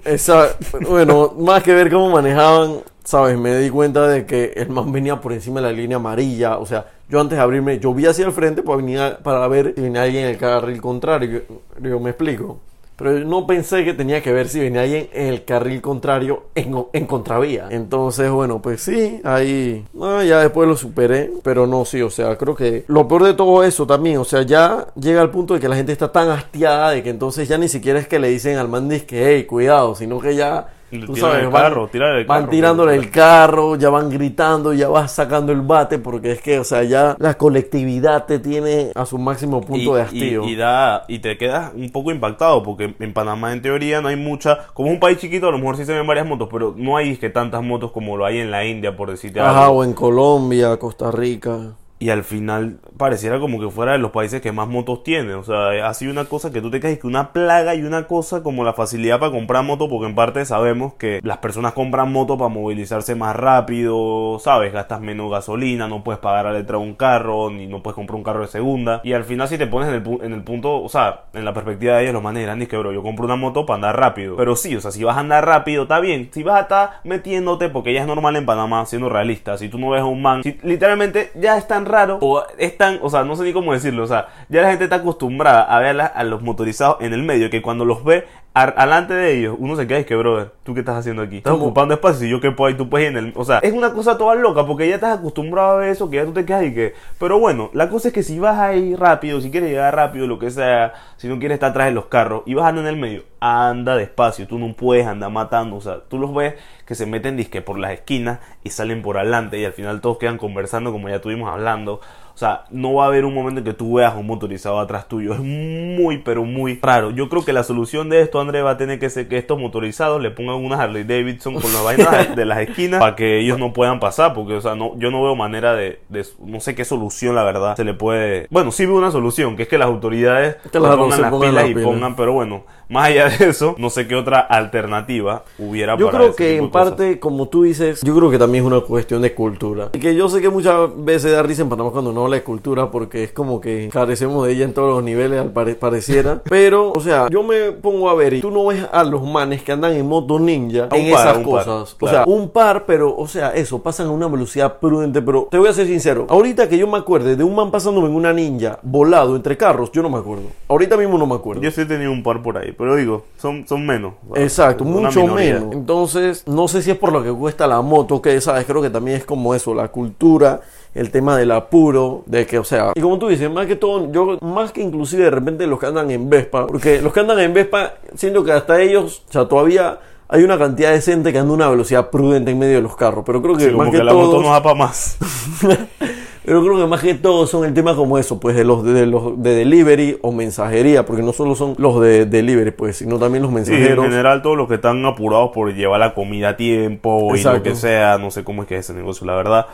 Bueno, 0.81 1.35
más 1.39 1.63
que 1.63 1.75
ver 1.75 1.91
cómo 1.91 2.11
manejaban, 2.11 2.81
sabes, 3.05 3.39
me 3.39 3.57
di 3.59 3.71
cuenta 3.71 4.09
de 4.09 4.27
que 4.27 4.53
el 4.57 4.71
man 4.71 4.93
venía 4.93 5.21
por 5.21 5.33
encima 5.33 5.61
de 5.61 5.67
la 5.67 5.73
línea 5.73 5.97
amarilla. 5.97 6.59
O 6.59 6.67
sea, 6.67 6.87
yo 7.09 7.21
antes 7.21 7.37
de 7.37 7.43
abrirme, 7.43 7.79
yo 7.79 7.93
vi 7.95 8.07
hacia 8.07 8.27
el 8.27 8.33
frente 8.33 8.63
para, 8.63 8.77
venir, 8.77 9.01
para 9.23 9.47
ver 9.49 9.75
si 9.75 9.81
venía 9.81 10.03
alguien 10.03 10.25
en 10.25 10.31
el 10.31 10.39
carril 10.39 10.81
contrario. 10.81 11.43
Yo 11.81 12.01
me 12.01 12.11
explico. 12.11 12.61
Pero 12.97 13.19
no 13.21 13.47
pensé 13.47 13.85
que 13.85 13.95
tenía 13.95 14.23
que 14.23 14.33
ver 14.33 14.49
si 14.49 14.61
venía 14.61 14.83
alguien 14.83 15.09
en 15.13 15.27
el 15.29 15.45
carril 15.45 15.81
contrario 15.81 16.45
en, 16.55 16.85
en 16.93 17.07
contravía. 17.07 17.69
Entonces, 17.71 18.31
bueno, 18.31 18.61
pues 18.61 18.83
sí, 18.83 19.21
ahí. 19.25 19.85
No, 19.93 20.23
ya 20.23 20.41
después 20.41 20.69
lo 20.69 20.77
superé. 20.77 21.33
Pero 21.43 21.67
no, 21.67 21.85
sí, 21.85 22.03
o 22.03 22.11
sea, 22.11 22.37
creo 22.37 22.55
que 22.55 22.85
lo 22.89 23.09
peor 23.09 23.25
de 23.25 23.35
todo 23.35 23.65
eso 23.65 23.87
también, 23.87 24.19
o 24.19 24.25
sea, 24.25 24.43
ya 24.43 24.87
llega 24.95 25.21
al 25.21 25.31
punto 25.31 25.55
de 25.55 25.61
que 25.61 25.69
la 25.69 25.77
gente 25.77 25.93
está 25.93 26.13
tan 26.13 26.29
hastiada 26.29 26.91
de 26.91 27.03
que 27.03 27.11
entonces 27.11 27.49
ya 27.49 27.59
ni 27.59 27.69
siquiera 27.69 27.99
es 27.99 28.07
que 28.07 28.19
le 28.19 28.29
dicen 28.29 28.59
al 28.59 28.69
man 28.69 28.89
que, 29.01 29.35
hey, 29.35 29.45
cuidado, 29.45 29.95
sino 29.95 30.21
que 30.21 30.35
ya. 30.37 30.69
Tú 31.07 31.17
sabes, 31.17 31.45
el 31.45 31.49
van, 31.49 31.63
carro, 31.63 31.89
tiran 31.89 32.17
el 32.17 32.25
van 32.27 32.41
carro, 32.43 32.51
tirándole 32.51 32.91
pero- 32.93 33.03
el 33.03 33.11
carro, 33.11 33.77
ya 33.77 33.89
van 33.91 34.11
gritando, 34.11 34.73
ya 34.75 34.89
vas 34.89 35.11
sacando 35.13 35.51
el 35.53 35.63
bate, 35.63 35.99
porque 35.99 36.33
es 36.33 36.43
que, 36.43 36.59
o 36.59 36.65
sea, 36.65 36.83
ya 36.83 37.17
la 37.19 37.35
colectividad 37.39 38.27
te 38.27 38.39
tiene 38.39 38.91
a 38.95 39.07
su 39.07 39.17
máximo 39.19 39.61
punto 39.63 39.93
y, 39.93 39.97
de 39.97 40.03
hastío. 40.03 40.45
y- 40.45 40.53
y 40.53 40.57
da, 40.57 41.05
y 41.09 41.19
te 41.21 41.39
quedas 41.39 41.73
un 41.75 41.91
poco 41.91 42.11
impactado 42.13 42.63
porque 42.63 42.95
en 42.99 43.13
Panamá 43.15 43.53
en 43.53 43.63
teoría 43.63 44.01
no 44.01 44.09
hay 44.09 44.17
mucha, 44.17 44.67
como 44.75 44.89
es 44.89 44.95
un 44.95 45.01
país 45.01 45.19
chiquito 45.19 45.49
a 45.49 45.51
lo 45.53 45.59
mejor 45.59 45.77
sí 45.77 45.85
se 45.85 45.95
ven 45.95 46.07
varias 46.07 46.27
motos, 46.27 46.49
pero 46.53 46.75
no 46.77 46.97
hay 46.97 47.17
que 47.17 47.31
tantas 47.31 47.63
motos 47.63 47.91
como 47.93 48.17
lo 48.17 48.25
hay 48.27 48.39
en 48.39 48.51
la 48.51 48.65
India 48.67 48.97
por 48.97 49.11
decirte 49.11 49.41
Ajá, 49.41 49.65
algo. 49.67 49.79
o 49.79 49.85
en 49.85 49.93
Colombia, 49.95 50.77
Costa 50.77 51.11
Rica. 51.11 51.77
Y 52.03 52.11
al 52.11 52.25
final 52.25 52.79
pareciera 52.97 53.39
como 53.39 53.61
que 53.61 53.71
fuera 53.71 53.93
de 53.93 53.99
los 53.99 54.11
países 54.11 54.41
que 54.41 54.51
más 54.51 54.67
motos 54.67 55.05
tiene. 55.05 55.35
O 55.35 55.45
sea, 55.45 55.87
ha 55.89 55.95
sido 55.95 56.11
una 56.11 56.25
cosa 56.25 56.51
que 56.53 56.61
tú 56.61 56.69
te 56.69 56.81
caes 56.81 56.99
que 56.99 57.07
una 57.07 57.33
plaga 57.33 57.77
y 57.77 57.83
una 57.85 58.09
cosa 58.09 58.43
como 58.43 58.65
la 58.65 58.73
facilidad 58.73 59.21
para 59.21 59.31
comprar 59.31 59.63
moto, 59.65 59.89
porque 59.89 60.07
en 60.09 60.17
parte 60.17 60.45
sabemos 60.45 60.95
que 60.95 61.21
las 61.23 61.39
personas 61.39 61.75
compran 61.75 62.11
moto 62.11 62.37
para 62.37 62.49
movilizarse 62.49 63.15
más 63.15 63.37
rápido, 63.37 64.39
¿sabes? 64.41 64.73
Gastas 64.73 65.01
menos 65.01 65.31
gasolina, 65.31 65.87
no 65.87 66.03
puedes 66.03 66.21
pagar 66.21 66.47
a 66.47 66.53
letra 66.53 66.77
un 66.79 66.95
carro, 66.95 67.51
ni 67.51 67.69
no 67.69 67.85
puedes 67.85 67.95
comprar 67.95 68.17
un 68.17 68.25
carro 68.25 68.41
de 68.41 68.49
segunda. 68.49 69.01
Y 69.05 69.13
al 69.13 69.23
final 69.23 69.47
si 69.47 69.57
te 69.57 69.69
pones 69.69 69.89
en 69.89 69.95
el, 69.95 70.03
pu- 70.05 70.25
en 70.25 70.33
el 70.33 70.43
punto, 70.43 70.83
o 70.83 70.89
sea, 70.89 71.27
en 71.35 71.45
la 71.45 71.55
perspectiva 71.55 71.97
de 71.99 72.03
ellos, 72.03 72.15
los 72.15 72.23
manes 72.23 72.43
dirán, 72.43 72.59
"Ni 72.59 72.67
que 72.67 72.77
bro, 72.79 72.93
yo 72.93 73.03
compro 73.05 73.27
una 73.27 73.37
moto 73.37 73.65
para 73.65 73.77
andar 73.77 73.97
rápido. 73.97 74.35
Pero 74.37 74.57
sí, 74.57 74.75
o 74.75 74.81
sea, 74.81 74.91
si 74.91 75.05
vas 75.05 75.17
a 75.17 75.21
andar 75.21 75.47
rápido, 75.47 75.83
está 75.85 76.01
bien. 76.01 76.31
Si 76.33 76.43
vas 76.43 76.57
a 76.59 76.63
estar 76.63 76.91
metiéndote, 77.05 77.69
porque 77.69 77.93
ya 77.95 78.01
es 78.01 78.07
normal 78.09 78.35
en 78.35 78.45
Panamá, 78.45 78.85
siendo 78.87 79.09
realista, 79.09 79.57
si 79.57 79.69
tú 79.69 79.79
no 79.79 79.91
ves 79.91 80.03
a 80.03 80.07
un 80.07 80.21
man, 80.21 80.43
literalmente 80.65 81.31
ya 81.37 81.57
es 81.57 81.69
tan 81.69 81.87
raro, 81.93 82.19
o 82.21 82.43
es 82.59 82.77
tan, 82.77 82.99
o 83.03 83.11
sea, 83.11 83.25
no 83.25 83.37
sé 83.37 83.45
ni 83.45 83.53
cómo 83.53 83.73
decirlo, 83.73 84.03
o 84.03 84.07
sea, 84.07 84.29
ya 84.49 84.63
la 84.63 84.71
gente 84.71 84.85
está 84.85 84.97
acostumbrada 84.97 85.63
a 85.63 85.79
ver 85.79 86.01
a, 86.01 86.25
los 86.25 86.43
motorizados 86.43 86.97
en 87.01 87.13
el 87.13 87.23
medio, 87.23 87.51
que 87.51 87.63
cuando 87.63 87.85
los 87.85 88.03
ve 88.03 88.27
alante 88.55 89.15
de 89.15 89.39
ellos, 89.39 89.57
uno 89.59 89.77
se 89.77 89.87
queda 89.87 90.01
y 90.01 90.05
que, 90.05 90.15
brother, 90.15 90.53
¿tú 90.63 90.75
qué 90.75 90.81
estás 90.81 90.97
haciendo 90.97 91.23
aquí? 91.23 91.39
Estás 91.39 91.55
ocupando 91.55 91.95
espacio 91.95 92.27
y 92.27 92.31
yo 92.31 92.41
que 92.41 92.51
puedo 92.51 92.69
ahí, 92.69 92.75
tú 92.77 92.89
puedes 92.89 93.11
ir 93.11 93.17
en 93.17 93.25
el... 93.25 93.33
O 93.37 93.45
sea, 93.45 93.59
es 93.59 93.73
una 93.73 93.93
cosa 93.93 94.19
toda 94.19 94.35
loca 94.35 94.67
porque 94.67 94.89
ya 94.89 94.97
estás 94.97 95.19
acostumbrado 95.19 95.73
a 95.73 95.77
ver 95.77 95.89
eso, 95.89 96.11
que 96.11 96.17
ya 96.17 96.25
tú 96.25 96.33
te 96.33 96.45
quedas 96.45 96.65
y 96.65 96.75
que... 96.75 96.95
Pero 97.19 97.39
bueno, 97.39 97.71
la 97.73 97.89
cosa 97.89 98.09
es 98.09 98.15
que 98.15 98.23
si 98.23 98.39
vas 98.39 98.59
ahí 98.59 98.95
rápido, 98.95 99.41
si 99.41 99.51
quieres 99.51 99.71
llegar 99.71 99.95
rápido, 99.95 100.27
lo 100.27 100.39
que 100.39 100.51
sea, 100.51 100.93
si 101.17 101.29
no 101.29 101.39
quieres 101.39 101.57
estar 101.57 101.71
atrás 101.71 101.87
de 101.87 101.93
los 101.93 102.07
carros 102.07 102.43
y 102.45 102.55
vas 102.55 102.67
andando 102.67 102.89
en 102.91 102.95
el 102.95 103.01
medio, 103.01 103.23
anda 103.41 103.97
despacio, 103.97 104.47
tú 104.47 104.59
no 104.59 104.75
puedes 104.75 105.07
andar 105.07 105.31
matando, 105.31 105.77
o 105.77 105.81
sea, 105.81 106.01
tú 106.09 106.19
los 106.19 106.35
ves 106.35 106.55
que 106.87 106.95
se 106.95 107.07
meten 107.07 107.37
disque 107.37 107.63
por 107.63 107.79
las 107.79 107.93
esquinas 107.93 108.41
y 108.65 108.71
salen 108.71 109.03
por 109.03 109.17
adelante 109.17 109.59
y 109.59 109.65
al 109.65 109.73
final 109.73 110.01
todos 110.01 110.19
quedan 110.19 110.37
conversando 110.37 110.93
como 110.93 111.09
ya 111.09 111.17
estuvimos 111.17 111.51
hablando. 111.51 112.01
O 112.35 112.39
sea, 112.39 112.65
no 112.71 112.95
va 112.95 113.05
a 113.05 113.07
haber 113.09 113.25
un 113.25 113.35
momento 113.35 113.59
en 113.61 113.65
que 113.65 113.75
tú 113.75 113.95
veas 113.95 114.15
un 114.17 114.27
motorizado 114.27 114.81
atrás 114.81 115.07
tuyo. 115.09 115.35
Es 115.35 115.41
muy, 115.41 116.19
pero 116.19 116.45
muy 116.45 116.79
raro. 116.83 117.11
Yo 117.11 117.29
creo 117.29 117.45
que 117.45 117.53
la 117.53 117.63
solución 117.63 118.09
de 118.09 118.21
esto, 118.23 118.41
André, 118.41 118.63
va 118.63 118.71
a 118.73 118.77
tener 118.77 118.99
que 118.99 119.11
ser 119.11 119.29
que 119.29 119.39
estos 119.39 119.59
motorizados 119.59 120.21
le 120.23 120.31
pongan 120.31 120.57
una 120.57 120.81
Harley 120.83 121.05
Davidson 121.05 121.55
con 121.61 121.73
las 121.73 121.85
vainas 121.85 122.35
de 122.35 122.45
las 122.45 122.59
esquinas 122.61 123.01
para 123.01 123.15
que 123.17 123.39
ellos 123.41 123.59
no 123.59 123.73
puedan 123.73 124.01
pasar. 124.01 124.33
Porque, 124.35 124.55
o 124.55 124.61
sea, 124.61 124.75
no, 124.75 124.99
yo 124.99 125.11
no 125.11 125.23
veo 125.23 125.37
manera 125.37 125.75
de, 125.75 126.01
de- 126.09 126.27
No 126.45 126.61
sé 126.61 126.75
qué 126.75 126.85
solución, 126.85 127.35
la 127.35 127.45
verdad, 127.45 127.77
se 127.77 127.85
le 127.85 127.95
puede. 127.95 128.47
Bueno, 128.51 128.73
sí 128.73 128.87
veo 128.87 128.97
una 128.97 129.11
solución, 129.11 129.57
que 129.57 129.65
es 129.65 129.69
que 129.69 129.79
las 129.79 129.89
autoridades 129.89 130.57
pongan 130.73 131.21
las 131.21 131.31
pongan 131.31 131.51
pilas 131.51 131.55
las 131.63 131.71
y 131.71 131.75
pilas. 131.75 131.85
pongan. 131.89 132.17
Pero 132.17 132.33
bueno, 132.33 132.65
más 132.93 133.09
allá 133.09 133.29
de 133.31 133.49
eso, 133.49 133.75
no 133.79 133.91
sé 133.91 134.07
qué 134.07 134.15
otra 134.15 134.41
alternativa 134.41 135.45
hubiera 135.59 135.97
Yo 135.97 136.07
para 136.07 136.19
creo 136.19 136.35
que 136.37 136.57
en 136.57 136.71
parte, 136.71 137.19
como 137.19 137.49
tú 137.49 137.63
dices, 137.65 138.01
yo 138.03 138.15
creo 138.15 138.31
que 138.31 138.39
también 138.39 138.65
es 138.65 138.71
una 138.71 138.81
cuestión 138.81 139.23
de 139.23 139.35
cultura. 139.35 139.89
Y 139.93 139.99
que 139.99 140.15
yo 140.15 140.29
sé 140.29 140.41
que 140.41 140.49
muchas 140.49 140.77
veces 140.97 141.33
da 141.33 141.43
risa 141.43 141.63
en 141.63 141.69
Panamá 141.69 141.91
cuando 141.91 142.13
no 142.13 142.25
habla 142.25 142.37
de 142.37 142.43
cultura 142.43 142.91
porque 142.91 143.25
es 143.25 143.33
como 143.33 143.61
que 143.61 143.89
carecemos 143.93 144.47
de 144.47 144.53
ella 144.53 144.65
en 144.65 144.75
todos 144.75 144.95
los 144.95 145.05
niveles, 145.05 145.41
al 145.41 145.53
pare- 145.53 145.75
pareciera. 145.75 146.43
Pero, 146.49 146.93
o 146.95 147.01
sea, 147.01 147.29
yo 147.31 147.43
me 147.43 147.73
pongo 147.73 148.09
a 148.11 148.15
ver 148.15 148.35
y 148.35 148.41
tú 148.41 148.51
no 148.51 148.67
ves 148.67 148.87
a 148.93 149.05
los 149.05 149.23
manes 149.27 149.63
que 149.63 149.73
andan 149.73 149.93
en 149.93 150.07
moto 150.07 150.39
ninja 150.39 150.89
en 150.93 151.11
par, 151.13 151.21
esas 151.21 151.35
par, 151.35 151.43
cosas. 151.43 151.95
claro. 151.95 152.23
O 152.23 152.25
sea, 152.25 152.25
un 152.35 152.51
par, 152.51 152.85
pero, 152.87 153.15
o 153.17 153.27
sea, 153.29 153.51
eso, 153.55 153.83
pasan 153.83 154.09
a 154.09 154.11
una 154.11 154.29
velocidad 154.29 154.79
prudente. 154.79 155.23
Pero 155.23 155.49
te 155.51 155.59
voy 155.59 155.69
a 155.69 155.73
ser 155.73 155.87
sincero, 155.87 156.27
ahorita 156.29 156.69
que 156.69 156.79
yo 156.79 156.87
me 156.87 156.99
acuerde 156.99 157.37
de 157.37 157.45
un 157.45 157.55
man 157.55 157.71
pasándome 157.71 158.09
en 158.09 158.15
una 158.15 158.33
ninja 158.33 158.79
volado 158.83 159.37
entre 159.37 159.57
carros, 159.57 159.91
yo 159.93 160.03
no 160.03 160.11
me 160.11 160.19
acuerdo. 160.19 160.45
Ahorita 160.69 160.97
mismo 160.97 161.19
no 161.19 161.27
me 161.27 161.35
acuerdo. 161.35 161.63
Yo 161.63 161.71
sí 161.71 161.83
he 161.83 161.87
tenido 161.87 162.11
un 162.13 162.23
par 162.23 162.43
por 162.43 162.59
ahí, 162.59 162.73
pero 162.77 162.82
digo, 162.97 163.25
son, 163.39 163.67
son 163.67 163.87
menos. 163.87 164.15
Exacto, 164.35 164.85
una 164.85 165.09
mucho 165.09 165.21
minoría. 165.23 165.55
menos. 165.55 165.73
Entonces, 165.75 166.45
no 166.47 166.69
sé 166.69 166.83
si 166.83 166.91
es 166.91 166.97
por 166.97 167.13
lo 167.13 167.23
que 167.23 167.31
cuesta 167.31 167.67
la 167.67 167.81
moto, 167.83 168.21
que 168.21 168.41
sabes, 168.41 168.65
creo 168.67 168.83
que 168.83 168.91
también 168.91 169.17
es 169.19 169.25
como 169.25 169.55
eso, 169.55 169.75
la 169.75 169.89
cultura, 169.89 170.61
el 170.95 171.11
tema 171.11 171.37
del 171.37 171.51
apuro, 171.53 172.23
de 172.27 172.47
que, 172.47 172.59
o 172.59 172.65
sea, 172.65 172.93
y 172.95 173.01
como 173.01 173.19
tú 173.19 173.29
dices, 173.29 173.51
más 173.51 173.67
que 173.67 173.77
todo, 173.77 174.11
yo, 174.13 174.39
más 174.41 174.73
que 174.73 174.83
inclusive 174.83 175.25
de 175.25 175.31
repente 175.31 175.67
los 175.67 175.79
que 175.79 175.87
andan 175.87 176.11
en 176.11 176.29
Vespa, 176.29 176.67
porque 176.67 177.01
los 177.01 177.13
que 177.13 177.21
andan 177.21 177.39
en 177.41 177.55
Vespa, 177.55 177.95
siento 178.15 178.45
que 178.45 178.53
hasta 178.53 178.81
ellos, 178.81 179.23
o 179.29 179.33
sea, 179.33 179.47
todavía 179.47 179.99
hay 180.29 180.43
una 180.45 180.59
cantidad 180.59 180.93
decente 180.93 181.33
que 181.33 181.39
anda 181.39 181.51
a 181.53 181.55
una 181.55 181.69
velocidad 181.69 182.11
prudente 182.11 182.51
en 182.51 182.59
medio 182.59 182.77
de 182.77 182.83
los 182.83 182.97
carros, 182.97 183.23
pero 183.27 183.43
creo 183.43 183.57
que 183.57 183.65
Sí, 183.65 183.71
más 183.71 183.77
como 183.79 183.93
que, 183.93 183.99
que 183.99 184.05
la 184.05 184.15
moto 184.15 184.43
no 184.43 184.51
da 184.51 184.63
para 184.63 184.75
más. 184.75 185.19
pero 186.45 186.63
creo 186.63 186.77
que 186.79 186.87
más 186.87 187.01
que 187.01 187.15
todos 187.15 187.51
son 187.51 187.65
el 187.65 187.73
tema 187.75 187.95
como 187.95 188.19
eso, 188.19 188.41
pues 188.41 188.57
de 188.57 188.65
los 188.65 188.85
de, 188.85 189.07
los 189.07 189.41
de 189.43 189.55
delivery 189.55 190.19
o 190.23 190.33
mensajería, 190.33 191.05
porque 191.07 191.23
no 191.23 191.33
solo 191.33 191.55
son 191.55 191.75
los 191.79 192.01
de 192.01 192.27
delivery, 192.27 192.73
pues, 192.73 192.97
sino 192.99 193.19
también 193.19 193.43
los 193.43 193.51
Sí, 193.65 193.75
en 193.75 193.81
mensajeros. 193.81 194.05
general 194.07 194.43
todos 194.43 194.57
los 194.57 194.69
que 194.69 194.75
están 194.77 195.05
apurados 195.07 195.51
por 195.55 195.73
llevar 195.75 196.01
la 196.01 196.15
comida 196.15 196.51
a 196.51 196.57
tiempo 196.57 197.37
y 197.37 197.45
lo 197.45 197.61
Exacto. 197.61 197.63
que 197.63 197.75
sea, 197.77 198.19
no 198.19 198.31
sé 198.31 198.45
cómo 198.45 198.63
es 198.63 198.69
que 198.69 198.77
es 198.77 198.81
ese 198.91 198.95
negocio, 198.95 199.27
la 199.27 199.35
verdad. 199.37 199.67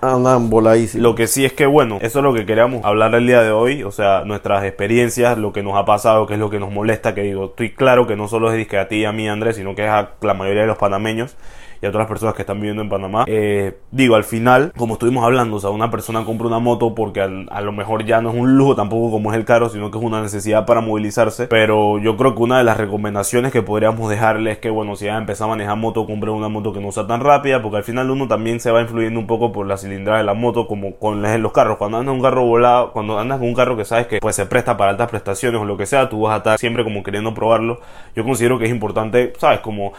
andan 0.00 0.50
voladísimos. 0.50 1.02
Lo 1.02 1.14
que 1.14 1.26
sí 1.26 1.44
es 1.46 1.52
que, 1.54 1.64
bueno, 1.66 1.98
eso 2.02 2.18
es 2.18 2.22
lo 2.22 2.34
que 2.34 2.44
queríamos 2.44 2.84
hablar 2.84 3.14
el 3.14 3.26
día 3.26 3.40
de 3.42 3.50
hoy, 3.52 3.82
o 3.84 3.90
sea, 3.90 4.22
nuestras 4.26 4.62
experiencias, 4.64 5.38
lo 5.38 5.52
que 5.52 5.62
nos 5.62 5.76
ha 5.76 5.84
pasado, 5.86 6.26
qué 6.26 6.34
es 6.34 6.40
lo 6.40 6.50
que 6.50 6.60
nos 6.60 6.70
molesta, 6.70 7.14
que 7.14 7.22
digo, 7.22 7.46
estoy 7.46 7.74
claro 7.74 8.06
que 8.06 8.14
no 8.16 8.28
solo 8.28 8.50
es 8.50 8.56
disque 8.58 8.76
a 8.78 8.86
ti 8.88 8.96
y 8.96 9.04
a 9.06 9.12
mí, 9.12 9.28
Andrés, 9.28 9.56
sino 9.56 9.74
que 9.74 9.84
es 9.84 9.90
a 9.90 10.10
la 10.20 10.34
mayoría 10.34 10.62
de 10.62 10.68
los 10.68 10.76
panameños 10.78 11.36
y 11.80 11.86
a 11.86 11.90
todas 11.90 12.04
las 12.04 12.08
personas 12.08 12.34
que 12.34 12.42
están 12.42 12.60
viviendo 12.60 12.82
en 12.82 12.88
Panamá. 12.88 13.24
Eh, 13.26 13.76
digo, 13.90 14.14
al 14.14 14.24
final, 14.24 14.72
como 14.76 14.94
estuvimos 14.94 15.24
hablando, 15.24 15.56
o 15.56 15.60
sea, 15.60 15.70
una 15.70 15.90
persona 15.90 16.24
compra 16.24 16.46
una 16.46 16.58
moto 16.58 16.94
porque 16.94 17.20
a 17.20 17.60
lo 17.60 17.72
mejor 17.72 18.04
ya 18.04 18.20
no 18.20 18.30
es 18.30 18.36
un 18.36 18.56
lujo 18.56 18.74
tampoco 18.74 19.10
como 19.10 19.32
es 19.32 19.38
el 19.38 19.44
carro, 19.44 19.68
sino 19.68 19.90
que 19.90 19.98
es 19.98 20.04
una 20.04 20.22
necesidad 20.22 20.66
para 20.66 20.80
movilizarse. 20.80 21.46
Pero 21.46 21.98
yo 21.98 22.16
creo 22.16 22.34
que 22.34 22.42
una 22.42 22.58
de 22.58 22.64
las 22.64 22.76
recomendaciones 22.76 23.52
que 23.52 23.62
podríamos 23.62 24.10
dejarle 24.10 24.52
es 24.52 24.58
que, 24.58 24.70
bueno, 24.70 24.96
si 24.96 25.06
ya 25.06 25.16
empezó 25.16 25.44
a 25.44 25.48
manejar 25.48 25.76
moto, 25.76 26.06
compre 26.06 26.30
una 26.30 26.48
moto 26.48 26.72
que 26.72 26.80
no 26.80 26.92
sea 26.92 27.06
tan 27.06 27.20
rápida, 27.20 27.62
porque 27.62 27.78
al 27.78 27.84
final 27.84 28.10
uno 28.10 28.28
también 28.28 28.60
se 28.60 28.70
va 28.70 28.80
influyendo 28.80 29.20
un 29.20 29.26
poco 29.26 29.52
por 29.52 29.66
la 29.66 29.76
cilindrada 29.76 30.18
de 30.18 30.24
la 30.24 30.34
moto, 30.34 30.66
como 30.66 30.96
con 30.96 31.22
los 31.22 31.52
carros. 31.52 31.76
Cuando 31.78 31.98
andas 31.98 32.14
un 32.14 32.22
carro 32.22 32.44
volado, 32.44 32.92
cuando 32.92 33.18
andas 33.18 33.38
con 33.38 33.48
un 33.48 33.54
carro 33.54 33.76
que 33.76 33.84
sabes 33.84 34.06
que 34.06 34.18
pues 34.20 34.36
se 34.36 34.46
presta 34.46 34.76
para 34.76 34.92
altas 34.92 35.10
prestaciones 35.10 35.60
o 35.60 35.64
lo 35.64 35.76
que 35.76 35.86
sea, 35.86 36.08
tú 36.08 36.22
vas 36.22 36.34
a 36.34 36.36
estar 36.38 36.58
siempre 36.58 36.84
como 36.84 37.02
queriendo 37.02 37.34
probarlo. 37.34 37.80
Yo 38.14 38.24
considero 38.24 38.58
que 38.58 38.66
es 38.66 38.70
importante, 38.70 39.32
sabes, 39.38 39.60
como 39.60 39.92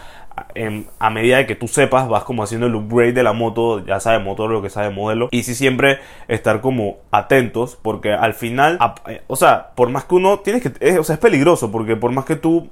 en- 0.54 0.88
a 1.00 1.10
medida 1.10 1.38
de 1.38 1.46
que 1.46 1.56
tú 1.56 1.68
sepas, 1.68 2.08
vas 2.08 2.24
como 2.24 2.44
haciendo 2.44 2.68
el 2.68 2.76
upgrade 2.76 3.14
de 3.14 3.24
la 3.24 3.34
moto, 3.34 3.86
ya 3.86 4.00
sabes 4.00 4.24
motor, 4.24 4.50
lo 4.50 4.62
que 4.62 4.70
sabe 4.70 4.90
modelo, 4.90 5.30
y 5.32 5.44
sí 5.44 5.56
siempre 5.56 6.00
estar 6.28 6.62
como 6.62 6.98
atentos, 7.12 7.78
porque 7.82 8.14
al 8.14 8.34
final, 8.34 8.78
eh, 9.08 9.22
o 9.28 9.36
sea, 9.36 9.72
por 9.76 9.90
más 9.90 10.06
que 10.06 10.16
uno, 10.16 10.40
tienes 10.40 10.62
que, 10.62 10.98
o 11.00 11.04
sea, 11.04 11.16
es 11.16 11.20
peligroso, 11.20 11.72
porque 11.72 11.96
por 11.96 12.12
más 12.12 12.26
que 12.26 12.36
tú, 12.36 12.70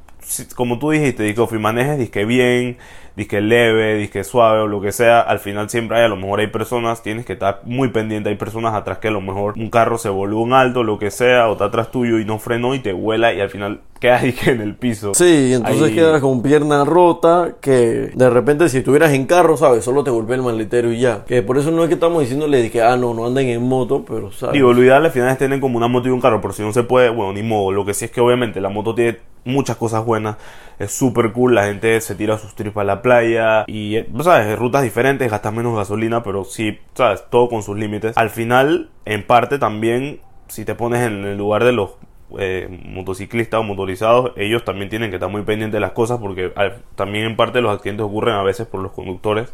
como 0.56 0.80
tú 0.80 0.92
dijiste, 0.92 1.24
disque 1.24 1.60
manejes, 1.60 1.98
disque 1.98 2.25
bien, 2.25 2.77
disque 3.15 3.42
leve, 3.42 3.96
disque 3.96 4.24
suave 4.24 4.62
o 4.62 4.67
lo 4.67 4.82
que 4.82 4.91
sea, 4.91 5.21
al 5.21 5.39
final 5.39 5.69
siempre 5.69 5.97
hay, 5.97 6.06
a 6.06 6.08
lo 6.08 6.15
mejor 6.15 6.39
hay 6.39 6.47
personas, 6.47 7.04
tienes 7.04 7.26
que 7.26 7.34
estar 7.34 7.62
muy 7.63 7.89
pendiente, 7.89 8.30
hay 8.30 8.36
personas 8.36 8.74
atrás 8.74 8.97
que 8.97 9.10
a 9.10 9.12
lo 9.12 9.21
mejor 9.21 9.54
un 9.58 9.69
carro 9.69 9.97
se 9.97 10.10
volvió 10.10 10.39
un 10.39 10.54
alto, 10.54 10.84
lo 10.84 10.97
que 10.97 11.12
sea, 11.12 11.47
o 11.47 11.54
está 11.54 11.65
atrás 11.65 11.91
tuyo 11.91 12.19
y 12.19 12.26
no 12.26 12.39
frenó 12.39 12.74
y 12.74 12.80
te 12.80 12.91
vuela 12.93 13.34
y 13.34 13.39
al 13.41 13.50
final 13.50 13.82
quedas 14.00 14.24
disque 14.24 14.52
en 14.52 14.62
el 14.62 14.76
piso. 14.76 15.13
Sí, 15.13 15.54
entonces 15.54 15.84
Ahí- 15.89 15.95
quedas 15.95 16.21
con 16.21 16.41
pierna 16.41 16.84
rota 16.86 17.56
que 17.62 18.12
de 18.15 18.30
repente 18.30 18.67
si 18.69 18.80
estuvieras 18.80 19.13
en 19.13 19.26
carro, 19.28 19.58
¿sabes? 19.58 19.84
Solo 19.86 20.04
te 20.04 20.10
golpea 20.10 20.38
el 20.38 20.41
maletero 20.41 20.91
y 20.91 21.00
ya. 21.00 21.24
Que 21.26 21.43
por 21.43 21.58
eso 21.58 21.69
no 21.71 21.84
es 21.84 21.89
que 21.89 21.93
estamos 21.95 22.21
diciéndole 22.21 22.71
que, 22.71 22.82
ah, 22.82 22.97
no, 22.97 23.13
no 23.13 23.28
anden 23.28 23.47
en 23.50 23.62
moto, 23.62 24.04
pero, 24.08 24.32
¿sabes? 24.32 24.54
Digo, 24.54 24.74
lo 24.74 24.82
ideal 24.84 25.06
al 25.06 25.12
final 25.12 25.30
es 25.30 25.38
tener 25.38 25.60
como 25.60 25.78
una 25.78 25.88
moto 25.88 26.08
y 26.08 26.12
un 26.12 26.19
carro, 26.21 26.41
por 26.41 26.54
si 26.54 26.63
no 26.63 26.74
se 26.74 26.84
puede, 26.84 27.10
bueno, 27.10 27.34
ni 27.34 27.43
modo. 27.43 27.71
Lo 27.71 27.86
que 27.86 27.93
sí 27.93 28.06
es 28.06 28.12
que 28.12 28.21
obviamente 28.21 28.60
la 28.60 28.69
moto 28.69 28.95
tiene 28.95 29.17
muchas 29.45 29.77
cosas 29.77 30.06
buenas, 30.06 30.38
es 30.79 30.91
súper 30.91 31.32
cool, 31.32 31.56
la 31.56 31.65
gente 31.65 31.99
se 32.01 32.15
tira 32.15 32.38
sus 32.38 32.56
trips 32.56 32.77
a 32.77 32.84
la 32.84 33.01
playa 33.01 33.65
y, 33.67 33.97
eh, 33.97 34.10
¿sabes? 34.21 34.58
Rutas 34.58 34.84
diferentes, 34.84 35.29
gastas 35.29 35.53
menos 35.53 35.75
gasolina, 35.75 36.23
pero 36.23 36.43
sí, 36.43 36.79
¿sabes? 36.93 37.23
Todo 37.29 37.49
con 37.49 37.63
sus 37.63 37.77
límites. 37.77 38.17
Al 38.17 38.29
final, 38.29 38.89
en 39.06 39.25
parte 39.25 39.60
también, 39.60 40.21
si 40.47 40.65
te 40.65 40.75
pones 40.75 41.06
en 41.06 41.25
el 41.25 41.38
lugar 41.38 41.63
de 41.63 41.73
los 41.73 41.91
eh, 42.39 42.67
motociclistas 42.86 43.60
o 43.60 43.63
motorizados, 43.63 44.32
ellos 44.38 44.63
también 44.63 44.89
tienen 44.89 45.10
que 45.10 45.17
estar 45.17 45.29
muy 45.29 45.43
pendientes 45.43 45.75
de 45.75 45.82
las 45.82 45.91
cosas 45.91 46.19
porque 46.19 46.51
también 46.95 47.25
en 47.25 47.36
parte 47.36 47.62
los 47.62 47.75
accidentes 47.75 48.06
ocurren 48.06 48.36
a 48.36 48.43
veces 48.43 48.65
por 48.67 48.82
los 48.82 48.91
conductores 48.91 49.53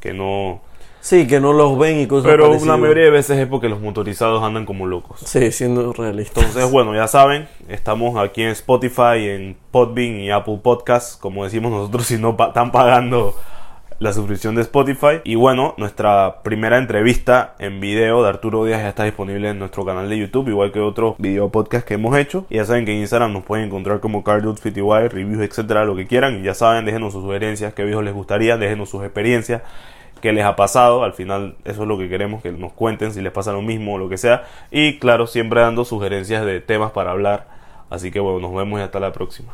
que 0.00 0.12
no... 0.14 0.62
Sí, 1.00 1.26
que 1.26 1.40
no 1.40 1.52
los 1.54 1.78
ven 1.78 1.98
y 2.00 2.06
cosas 2.06 2.30
Pero 2.30 2.44
parecidas. 2.48 2.68
la 2.68 2.76
mayoría 2.76 3.04
de 3.04 3.10
veces 3.10 3.38
es 3.38 3.46
porque 3.46 3.68
los 3.68 3.80
motorizados 3.80 4.42
andan 4.42 4.66
como 4.66 4.86
locos. 4.86 5.20
Sí, 5.24 5.50
siendo 5.50 5.92
realista. 5.94 6.40
Entonces, 6.40 6.70
bueno, 6.70 6.94
ya 6.94 7.08
saben, 7.08 7.48
estamos 7.68 8.18
aquí 8.18 8.42
en 8.42 8.50
Spotify, 8.50 9.16
en 9.28 9.56
Podbean 9.70 10.16
y 10.20 10.30
Apple 10.30 10.60
Podcasts, 10.62 11.16
como 11.16 11.44
decimos 11.44 11.72
nosotros, 11.72 12.06
si 12.06 12.18
no 12.18 12.36
pa- 12.36 12.48
están 12.48 12.70
pagando 12.70 13.34
la 13.98 14.12
suscripción 14.12 14.54
de 14.54 14.62
Spotify. 14.62 15.20
Y 15.24 15.34
bueno, 15.36 15.74
nuestra 15.78 16.42
primera 16.42 16.76
entrevista 16.78 17.54
en 17.58 17.80
video 17.80 18.22
de 18.22 18.28
Arturo 18.30 18.64
Díaz 18.66 18.82
ya 18.82 18.88
está 18.90 19.04
disponible 19.04 19.48
en 19.48 19.58
nuestro 19.58 19.84
canal 19.86 20.08
de 20.08 20.18
YouTube, 20.18 20.48
igual 20.48 20.70
que 20.72 20.80
otros 20.80 21.14
video 21.18 21.48
podcast 21.50 21.86
que 21.86 21.94
hemos 21.94 22.16
hecho. 22.16 22.44
Y 22.50 22.56
ya 22.56 22.64
saben 22.66 22.84
que 22.84 22.92
en 22.92 22.98
Instagram 23.00 23.32
nos 23.32 23.44
pueden 23.44 23.66
encontrar 23.66 24.00
como 24.00 24.22
Cardudes 24.22 24.62
reviews, 24.64 25.42
etcétera, 25.42 25.84
lo 25.86 25.96
que 25.96 26.06
quieran. 26.06 26.40
Y 26.40 26.42
ya 26.44 26.54
saben, 26.54 26.84
déjenos 26.84 27.12
sus 27.14 27.22
sugerencias, 27.22 27.72
qué 27.74 27.84
videos 27.84 28.04
les 28.04 28.12
gustaría, 28.14 28.56
déjenos 28.58 28.88
sus 28.90 29.02
experiencias 29.02 29.62
qué 30.20 30.32
les 30.32 30.44
ha 30.44 30.56
pasado. 30.56 31.04
Al 31.04 31.12
final, 31.12 31.56
eso 31.64 31.82
es 31.82 31.88
lo 31.88 31.98
que 31.98 32.08
queremos, 32.08 32.42
que 32.42 32.52
nos 32.52 32.72
cuenten 32.72 33.12
si 33.12 33.20
les 33.20 33.32
pasa 33.32 33.52
lo 33.52 33.62
mismo 33.62 33.94
o 33.94 33.98
lo 33.98 34.08
que 34.08 34.18
sea. 34.18 34.44
Y 34.70 34.98
claro, 34.98 35.26
siempre 35.26 35.60
dando 35.60 35.84
sugerencias 35.84 36.44
de 36.44 36.60
temas 36.60 36.92
para 36.92 37.10
hablar. 37.10 37.48
Así 37.90 38.10
que 38.10 38.20
bueno, 38.20 38.40
nos 38.40 38.54
vemos 38.54 38.80
y 38.80 38.82
hasta 38.82 39.00
la 39.00 39.12
próxima. 39.12 39.52